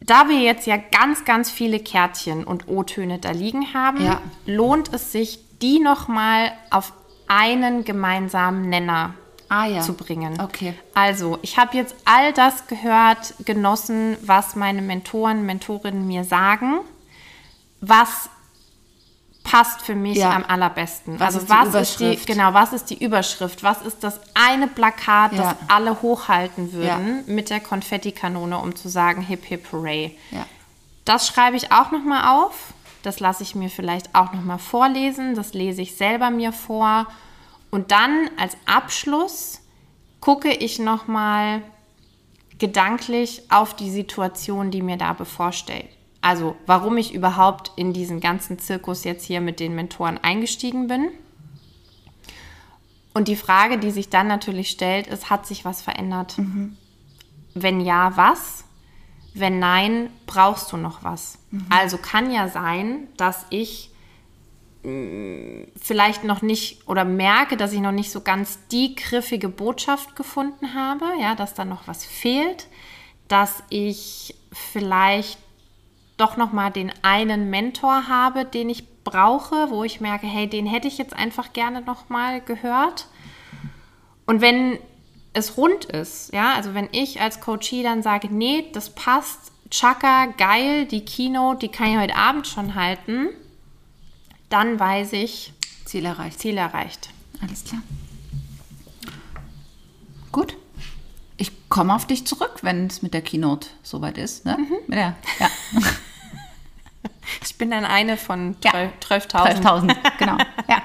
da 0.00 0.28
wir 0.28 0.38
jetzt 0.40 0.66
ja 0.66 0.76
ganz, 0.76 1.24
ganz 1.24 1.50
viele 1.50 1.80
Kärtchen 1.80 2.44
und 2.44 2.68
O-Töne 2.68 3.18
da 3.18 3.32
liegen 3.32 3.74
haben, 3.74 4.02
Ja. 4.02 4.20
lohnt 4.46 4.92
es 4.94 5.12
sich, 5.12 5.40
die 5.62 5.78
nochmal 5.80 6.52
auf 6.70 6.92
einen 7.26 7.84
gemeinsamen 7.84 8.68
Nenner 8.68 9.14
Ah 9.50 9.64
ja. 9.66 9.80
zu 9.80 9.94
bringen. 9.94 10.40
Okay. 10.40 10.74
Also, 10.94 11.38
ich 11.42 11.58
habe 11.58 11.76
jetzt 11.76 11.94
all 12.04 12.32
das 12.32 12.66
gehört, 12.66 13.34
genossen, 13.44 14.16
was 14.22 14.56
meine 14.56 14.82
Mentoren, 14.82 15.46
Mentorinnen 15.46 16.06
mir 16.06 16.24
sagen. 16.24 16.80
Was 17.80 18.28
passt 19.44 19.80
für 19.82 19.94
mich 19.94 20.18
Ja. 20.18 20.32
am 20.34 20.44
allerbesten? 20.44 21.18
Was 21.18 21.34
also, 21.36 21.38
ist 21.38 21.48
die 21.48 21.52
was 21.54 21.66
ist 21.68 22.00
Überschrift? 22.00 22.28
die, 22.28 22.32
genau, 22.32 22.52
was 22.54 22.72
ist 22.74 22.90
die 22.90 23.02
Überschrift? 23.02 23.62
Was 23.62 23.80
ist 23.82 24.04
das 24.04 24.20
eine 24.34 24.66
Plakat, 24.68 25.32
Ja. 25.32 25.38
das 25.42 25.54
alle 25.68 26.02
hochhalten 26.02 26.72
würden 26.72 27.24
mit 27.26 27.48
der 27.48 27.60
Konfettikanone, 27.60 28.58
um 28.58 28.76
zu 28.76 28.88
sagen, 28.90 29.22
hip, 29.22 29.44
hip, 29.46 29.66
hooray. 29.72 30.16
Ja. 30.30 30.44
Das 31.06 31.26
schreibe 31.26 31.56
ich 31.56 31.72
auch 31.72 31.90
nochmal 31.90 32.28
auf. 32.28 32.74
Das 33.02 33.20
lasse 33.20 33.42
ich 33.42 33.54
mir 33.54 33.70
vielleicht 33.70 34.14
auch 34.14 34.32
nochmal 34.32 34.58
vorlesen. 34.58 35.34
Das 35.34 35.54
lese 35.54 35.82
ich 35.82 35.96
selber 35.96 36.30
mir 36.30 36.52
vor. 36.52 37.06
Und 37.70 37.90
dann 37.90 38.30
als 38.36 38.56
Abschluss 38.66 39.60
gucke 40.20 40.52
ich 40.52 40.78
nochmal 40.78 41.62
gedanklich 42.58 43.42
auf 43.50 43.74
die 43.76 43.90
Situation, 43.90 44.70
die 44.70 44.82
mir 44.82 44.96
da 44.96 45.12
bevorsteht. 45.12 45.88
Also 46.20 46.56
warum 46.66 46.96
ich 46.96 47.14
überhaupt 47.14 47.70
in 47.76 47.92
diesen 47.92 48.20
ganzen 48.20 48.58
Zirkus 48.58 49.04
jetzt 49.04 49.24
hier 49.24 49.40
mit 49.40 49.60
den 49.60 49.74
Mentoren 49.74 50.18
eingestiegen 50.18 50.88
bin. 50.88 51.10
Und 53.14 53.28
die 53.28 53.36
Frage, 53.36 53.78
die 53.78 53.90
sich 53.90 54.10
dann 54.10 54.26
natürlich 54.26 54.70
stellt, 54.70 55.06
ist, 55.06 55.30
hat 55.30 55.46
sich 55.46 55.64
was 55.64 55.80
verändert? 55.82 56.34
Wenn 57.54 57.80
ja, 57.80 58.16
was? 58.16 58.64
Wenn 59.34 59.58
nein, 59.58 60.10
brauchst 60.26 60.72
du 60.72 60.76
noch 60.76 61.04
was? 61.04 61.38
Also 61.70 61.98
kann 61.98 62.30
ja 62.30 62.48
sein, 62.48 63.08
dass 63.16 63.46
ich 63.50 63.90
mh, 64.82 65.66
vielleicht 65.80 66.24
noch 66.24 66.42
nicht 66.42 66.88
oder 66.88 67.04
merke, 67.04 67.56
dass 67.56 67.72
ich 67.72 67.80
noch 67.80 67.92
nicht 67.92 68.10
so 68.10 68.20
ganz 68.20 68.58
die 68.70 68.94
griffige 68.94 69.48
Botschaft 69.48 70.16
gefunden 70.16 70.74
habe, 70.74 71.04
ja, 71.20 71.34
dass 71.34 71.54
da 71.54 71.64
noch 71.64 71.86
was 71.86 72.04
fehlt, 72.04 72.68
dass 73.28 73.62
ich 73.70 74.34
vielleicht 74.52 75.38
doch 76.16 76.36
noch 76.36 76.52
mal 76.52 76.70
den 76.70 76.92
einen 77.02 77.50
Mentor 77.50 78.08
habe, 78.08 78.44
den 78.44 78.68
ich 78.68 78.84
brauche, 79.04 79.70
wo 79.70 79.84
ich 79.84 80.00
merke, 80.00 80.26
hey, 80.26 80.48
den 80.48 80.66
hätte 80.66 80.88
ich 80.88 80.98
jetzt 80.98 81.14
einfach 81.14 81.52
gerne 81.52 81.80
noch 81.80 82.08
mal 82.08 82.40
gehört. 82.40 83.06
Und 84.26 84.40
wenn 84.40 84.78
es 85.38 85.56
rund 85.56 85.86
ist, 85.86 86.32
ja, 86.32 86.54
also 86.54 86.74
wenn 86.74 86.88
ich 86.92 87.20
als 87.20 87.40
Coachie 87.40 87.82
dann 87.82 88.02
sage, 88.02 88.28
nee, 88.30 88.66
das 88.72 88.90
passt, 88.90 89.52
Chaka, 89.70 90.26
geil, 90.36 90.86
die 90.86 91.04
Keynote, 91.04 91.60
die 91.60 91.68
kann 91.68 91.92
ich 91.92 91.98
heute 91.98 92.16
Abend 92.16 92.46
schon 92.46 92.74
halten, 92.74 93.28
dann 94.48 94.78
weiß 94.78 95.12
ich, 95.14 95.52
Ziel 95.84 96.04
erreicht. 96.04 96.40
Ziel 96.40 96.56
erreicht. 96.56 97.10
Alles 97.42 97.64
klar. 97.64 97.82
Gut. 100.32 100.56
Ich 101.36 101.52
komme 101.68 101.94
auf 101.94 102.06
dich 102.06 102.26
zurück, 102.26 102.58
wenn 102.62 102.86
es 102.86 103.00
mit 103.02 103.14
der 103.14 103.22
Keynote 103.22 103.68
soweit 103.82 104.18
ist. 104.18 104.44
Ne? 104.44 104.58
Mit 104.86 104.98
der, 104.98 105.16
ja. 105.38 105.48
Ich 107.44 107.56
bin 107.56 107.70
dann 107.70 107.84
eine 107.84 108.16
von 108.16 108.56
Ja. 108.64 108.72
12.000. 108.72 109.62
12.000, 109.62 109.96
genau. 110.18 110.36
Ja. 110.68 110.82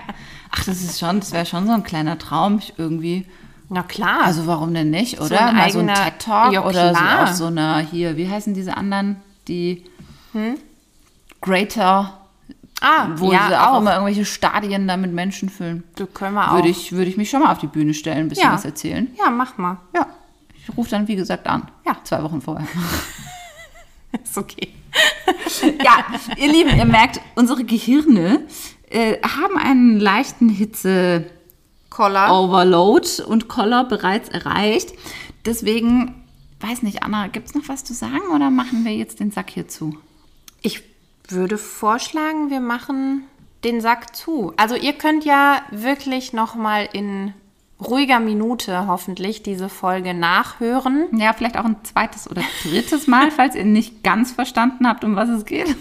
Ach, 0.51 0.63
das 0.65 0.81
ist 0.81 0.99
schon, 0.99 1.19
das 1.19 1.31
wäre 1.31 1.45
schon 1.45 1.65
so 1.65 1.73
ein 1.73 1.83
kleiner 1.83 2.17
Traum. 2.19 2.59
Ich 2.59 2.73
irgendwie, 2.77 3.25
Na 3.69 3.83
klar. 3.83 4.21
also 4.23 4.45
warum 4.47 4.73
denn 4.73 4.89
nicht, 4.91 5.19
oder? 5.19 5.47
ein 5.47 5.55
Mal 5.55 5.71
so 5.71 5.79
ein 5.79 5.89
eigener- 5.89 6.05
TED-Talk 6.05 6.53
Ja, 6.53 6.65
oder 6.65 6.93
so 6.93 7.01
auf 7.01 7.29
so 7.33 7.45
einer, 7.47 7.79
hier, 7.79 8.17
wie 8.17 8.29
heißen 8.29 8.53
diese 8.53 8.75
anderen, 8.77 9.17
die 9.47 9.83
Greater, 11.41 12.19
ah, 12.81 13.07
wo 13.17 13.31
ja, 13.31 13.47
sie 13.47 13.55
auch, 13.59 13.67
auch. 13.73 13.79
immer 13.81 13.93
irgendwelche 13.93 14.25
Stadien 14.25 14.87
da 14.87 14.97
mit 14.97 15.11
Menschen 15.13 15.49
füllen. 15.49 15.83
Du 15.95 16.05
können 16.07 16.35
wir 16.35 16.49
auch. 16.51 16.55
Würde 16.55 16.69
ich, 16.69 16.91
würde 16.91 17.09
ich 17.09 17.17
mich 17.17 17.29
schon 17.29 17.41
mal 17.41 17.51
auf 17.51 17.57
die 17.59 17.67
Bühne 17.67 17.93
stellen, 17.93 18.19
ein 18.19 18.29
bisschen 18.29 18.45
Ja. 18.45 18.53
was 18.53 18.65
erzählen. 18.65 19.09
Ja, 19.17 19.29
mach 19.29 19.57
mal. 19.57 19.77
Ja, 19.93 20.07
ich 20.55 20.75
rufe 20.77 20.89
dann, 20.89 21.07
wie 21.07 21.15
gesagt, 21.15 21.47
an. 21.47 21.67
Ja. 21.85 21.97
Zwei 22.03 22.23
Wochen 22.23 22.41
vorher. 22.41 22.67
Ist 24.23 24.37
okay. 24.37 24.69
ja, 25.83 26.05
ihr 26.37 26.51
Lieben, 26.51 26.77
ihr 26.77 26.85
merkt, 26.85 27.19
unsere 27.35 27.63
Gehirne 27.63 28.41
äh, 28.89 29.17
haben 29.23 29.57
einen 29.57 29.99
leichten 29.99 30.49
Hitze-Overload 30.49 31.33
Collar. 31.93 32.31
und 33.19 33.47
Koller 33.47 33.83
bereits 33.83 34.27
erreicht. 34.29 34.93
Deswegen, 35.45 36.25
weiß 36.59 36.81
nicht, 36.81 37.03
Anna, 37.03 37.27
gibt 37.27 37.49
es 37.49 37.53
noch 37.53 37.67
was 37.67 37.83
zu 37.83 37.93
sagen 37.93 38.29
oder 38.33 38.49
machen 38.49 38.83
wir 38.83 38.95
jetzt 38.95 39.19
den 39.19 39.29
Sack 39.29 39.51
hier 39.51 39.67
zu? 39.67 39.95
Ich 40.63 40.81
würde 41.27 41.59
vorschlagen, 41.59 42.49
wir 42.49 42.61
machen 42.61 43.25
den 43.63 43.79
Sack 43.79 44.15
zu. 44.15 44.53
Also 44.57 44.75
ihr 44.75 44.93
könnt 44.93 45.23
ja 45.23 45.61
wirklich 45.69 46.33
noch 46.33 46.55
mal 46.55 46.89
in 46.91 47.33
ruhiger 47.79 48.19
Minute 48.19 48.87
hoffentlich 48.87 49.43
diese 49.43 49.69
Folge 49.69 50.15
nachhören. 50.15 51.07
Ja, 51.19 51.33
vielleicht 51.33 51.57
auch 51.57 51.65
ein 51.65 51.75
zweites 51.83 52.29
oder 52.29 52.41
drittes 52.63 53.05
Mal, 53.05 53.29
falls 53.35 53.55
ihr 53.55 53.65
nicht 53.65 54.03
ganz 54.03 54.31
verstanden 54.31 54.87
habt, 54.87 55.03
um 55.03 55.15
was 55.15 55.29
es 55.29 55.45
geht. 55.45 55.75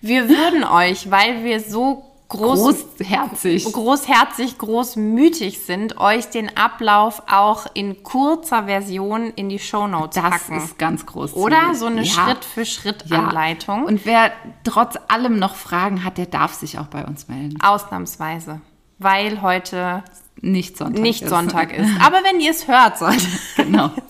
Wir 0.00 0.28
würden 0.28 0.62
euch, 0.62 1.10
weil 1.10 1.42
wir 1.42 1.60
so 1.60 2.09
groß, 2.30 2.86
Großherzig. 2.96 3.64
großherzig, 3.72 4.56
großmütig 4.58 5.58
sind, 5.60 5.98
euch 5.98 6.30
den 6.30 6.56
Ablauf 6.56 7.22
auch 7.30 7.66
in 7.74 8.02
kurzer 8.02 8.64
Version 8.64 9.30
in 9.36 9.48
die 9.50 9.58
Shownotes 9.58 10.14
Das 10.22 10.30
packen. 10.30 10.56
ist 10.56 10.78
ganz 10.78 11.04
groß. 11.04 11.34
Oder 11.34 11.74
so 11.74 11.86
eine 11.86 12.02
Ja. 12.02 12.10
Schritt-für-Schritt-Anleitung. 12.12 13.84
Und 13.84 14.06
wer 14.06 14.32
trotz 14.64 14.96
allem 15.08 15.38
noch 15.38 15.54
Fragen 15.56 16.04
hat, 16.04 16.16
der 16.18 16.26
darf 16.26 16.54
sich 16.54 16.78
auch 16.78 16.86
bei 16.86 17.04
uns 17.04 17.28
melden. 17.28 17.60
Ausnahmsweise. 17.60 18.60
Weil 18.98 19.42
heute 19.42 20.02
Nicht 20.40 20.76
Sonntag. 20.78 21.02
nicht 21.02 21.22
ist. 21.22 21.28
Sonntag 21.28 21.72
ist. 21.76 21.90
Aber 22.00 22.18
wenn 22.24 22.40
ihr 22.40 22.50
es 22.52 22.66
hört, 22.68 22.96
sollte. 22.98 23.26
Genau. 23.56 23.90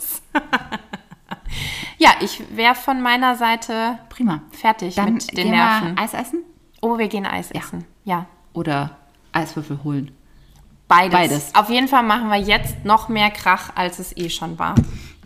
Ja, 1.98 2.10
ich 2.20 2.42
wäre 2.56 2.74
von 2.74 3.02
meiner 3.02 3.36
Seite 3.36 3.98
Prima. 4.08 4.40
fertig 4.52 4.94
Dann 4.94 5.14
mit 5.14 5.36
den 5.36 5.50
Nerven. 5.50 5.98
Eis 5.98 6.14
essen 6.14 6.38
oh, 6.80 6.98
wir 6.98 7.08
gehen 7.08 7.26
Eis 7.26 7.50
essen. 7.50 7.84
Ja. 8.04 8.26
oder 8.52 8.96
Eiswürfel 9.32 9.80
holen. 9.84 10.10
Beides. 10.88 11.12
Beides. 11.12 11.54
Auf 11.54 11.70
jeden 11.70 11.86
Fall 11.86 12.02
machen 12.02 12.28
wir 12.30 12.38
jetzt 12.38 12.84
noch 12.84 13.08
mehr 13.08 13.30
Krach, 13.30 13.70
als 13.76 14.00
es 14.00 14.16
eh 14.16 14.28
schon 14.28 14.58
war. 14.58 14.74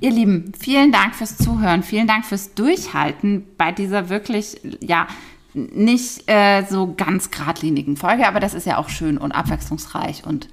Ihr 0.00 0.10
Lieben, 0.10 0.52
vielen 0.58 0.92
Dank 0.92 1.14
fürs 1.14 1.38
Zuhören, 1.38 1.82
vielen 1.82 2.06
Dank 2.06 2.26
fürs 2.26 2.52
Durchhalten 2.54 3.46
bei 3.56 3.72
dieser 3.72 4.10
wirklich, 4.10 4.60
ja, 4.80 5.06
nicht 5.54 6.28
äh, 6.28 6.64
so 6.68 6.92
ganz 6.94 7.30
geradlinigen 7.30 7.96
Folge, 7.96 8.26
aber 8.28 8.40
das 8.40 8.52
ist 8.52 8.66
ja 8.66 8.76
auch 8.76 8.90
schön 8.90 9.16
und 9.16 9.32
abwechslungsreich 9.32 10.24
und 10.26 10.48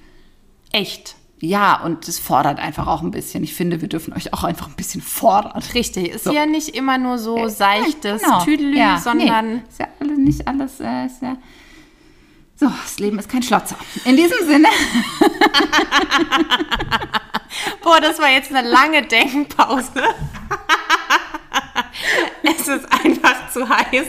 Echt. 0.70 1.16
ja, 1.40 1.78
und 1.82 2.06
es 2.08 2.18
fordert 2.18 2.58
einfach 2.60 2.86
auch 2.86 3.02
ein 3.02 3.10
bisschen. 3.10 3.42
Ich 3.44 3.52
finde, 3.52 3.82
wir 3.82 3.88
dürfen 3.88 4.14
euch 4.14 4.32
auch 4.32 4.44
einfach 4.44 4.68
ein 4.68 4.76
bisschen 4.76 5.02
fordern. 5.02 5.60
Richtig, 5.74 6.08
ist 6.10 6.24
ja 6.26 6.46
nicht 6.46 6.70
immer 6.70 6.96
nur 6.96 7.18
so 7.18 7.48
seichtes 7.48 8.22
Genau. 8.22 8.44
Tüdelü, 8.44 8.78
Ja, 8.78 8.98
sondern 8.98 9.54
Nee, 9.56 9.62
ist 9.68 9.80
ja 9.80 9.88
nicht 10.24 10.46
alles. 10.48 10.80
Äh, 10.80 11.06
ist 11.06 11.22
ja 11.22 11.36
so, 12.56 12.66
das 12.68 12.98
Leben 12.98 13.18
ist 13.18 13.28
kein 13.28 13.42
Schlotzer. 13.42 13.76
In 14.04 14.16
diesem 14.16 14.46
Sinne, 14.46 14.68
Boah, 17.82 18.00
das 18.00 18.18
war 18.18 18.30
jetzt 18.30 18.54
eine 18.54 18.68
lange 18.68 19.02
Denkpause. 19.02 19.92
es 22.42 22.68
ist 22.68 22.84
einfach 22.92 23.50
zu 23.50 23.68
heiß. 23.68 24.06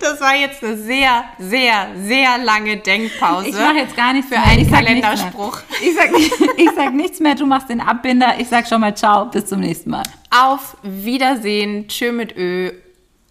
Das 0.00 0.20
war 0.20 0.34
jetzt 0.36 0.62
eine 0.62 0.76
sehr, 0.76 1.24
sehr, 1.38 1.88
sehr 2.04 2.38
lange 2.38 2.76
Denkpause. 2.78 3.48
ich 3.48 3.54
mache 3.54 3.76
jetzt 3.78 3.96
gar 3.96 4.12
nichts 4.12 4.28
für 4.28 4.36
mehr. 4.38 4.46
einen 4.46 4.60
Ich 4.62 4.68
sag 4.70 4.80
nichts 4.80 4.92
mehr. 4.92 5.02
Kalenderspruch. 5.02 5.58
Ich 5.82 5.94
sag, 5.94 6.10
ich 6.56 6.70
sag 6.74 6.94
nichts 6.94 7.20
mehr, 7.20 7.34
du 7.34 7.46
machst 7.46 7.68
den 7.68 7.80
Abbinder. 7.80 8.34
Ich 8.38 8.48
sag 8.48 8.68
schon 8.68 8.80
mal 8.80 8.96
ciao, 8.96 9.26
bis 9.26 9.46
zum 9.46 9.60
nächsten 9.60 9.90
Mal. 9.90 10.04
Auf 10.30 10.76
Wiedersehen. 10.82 11.88
Tschö 11.88 12.12
mit 12.12 12.36
Ö. 12.36 12.70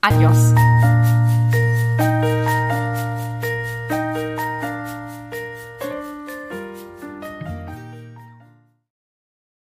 Adios. 0.02 0.54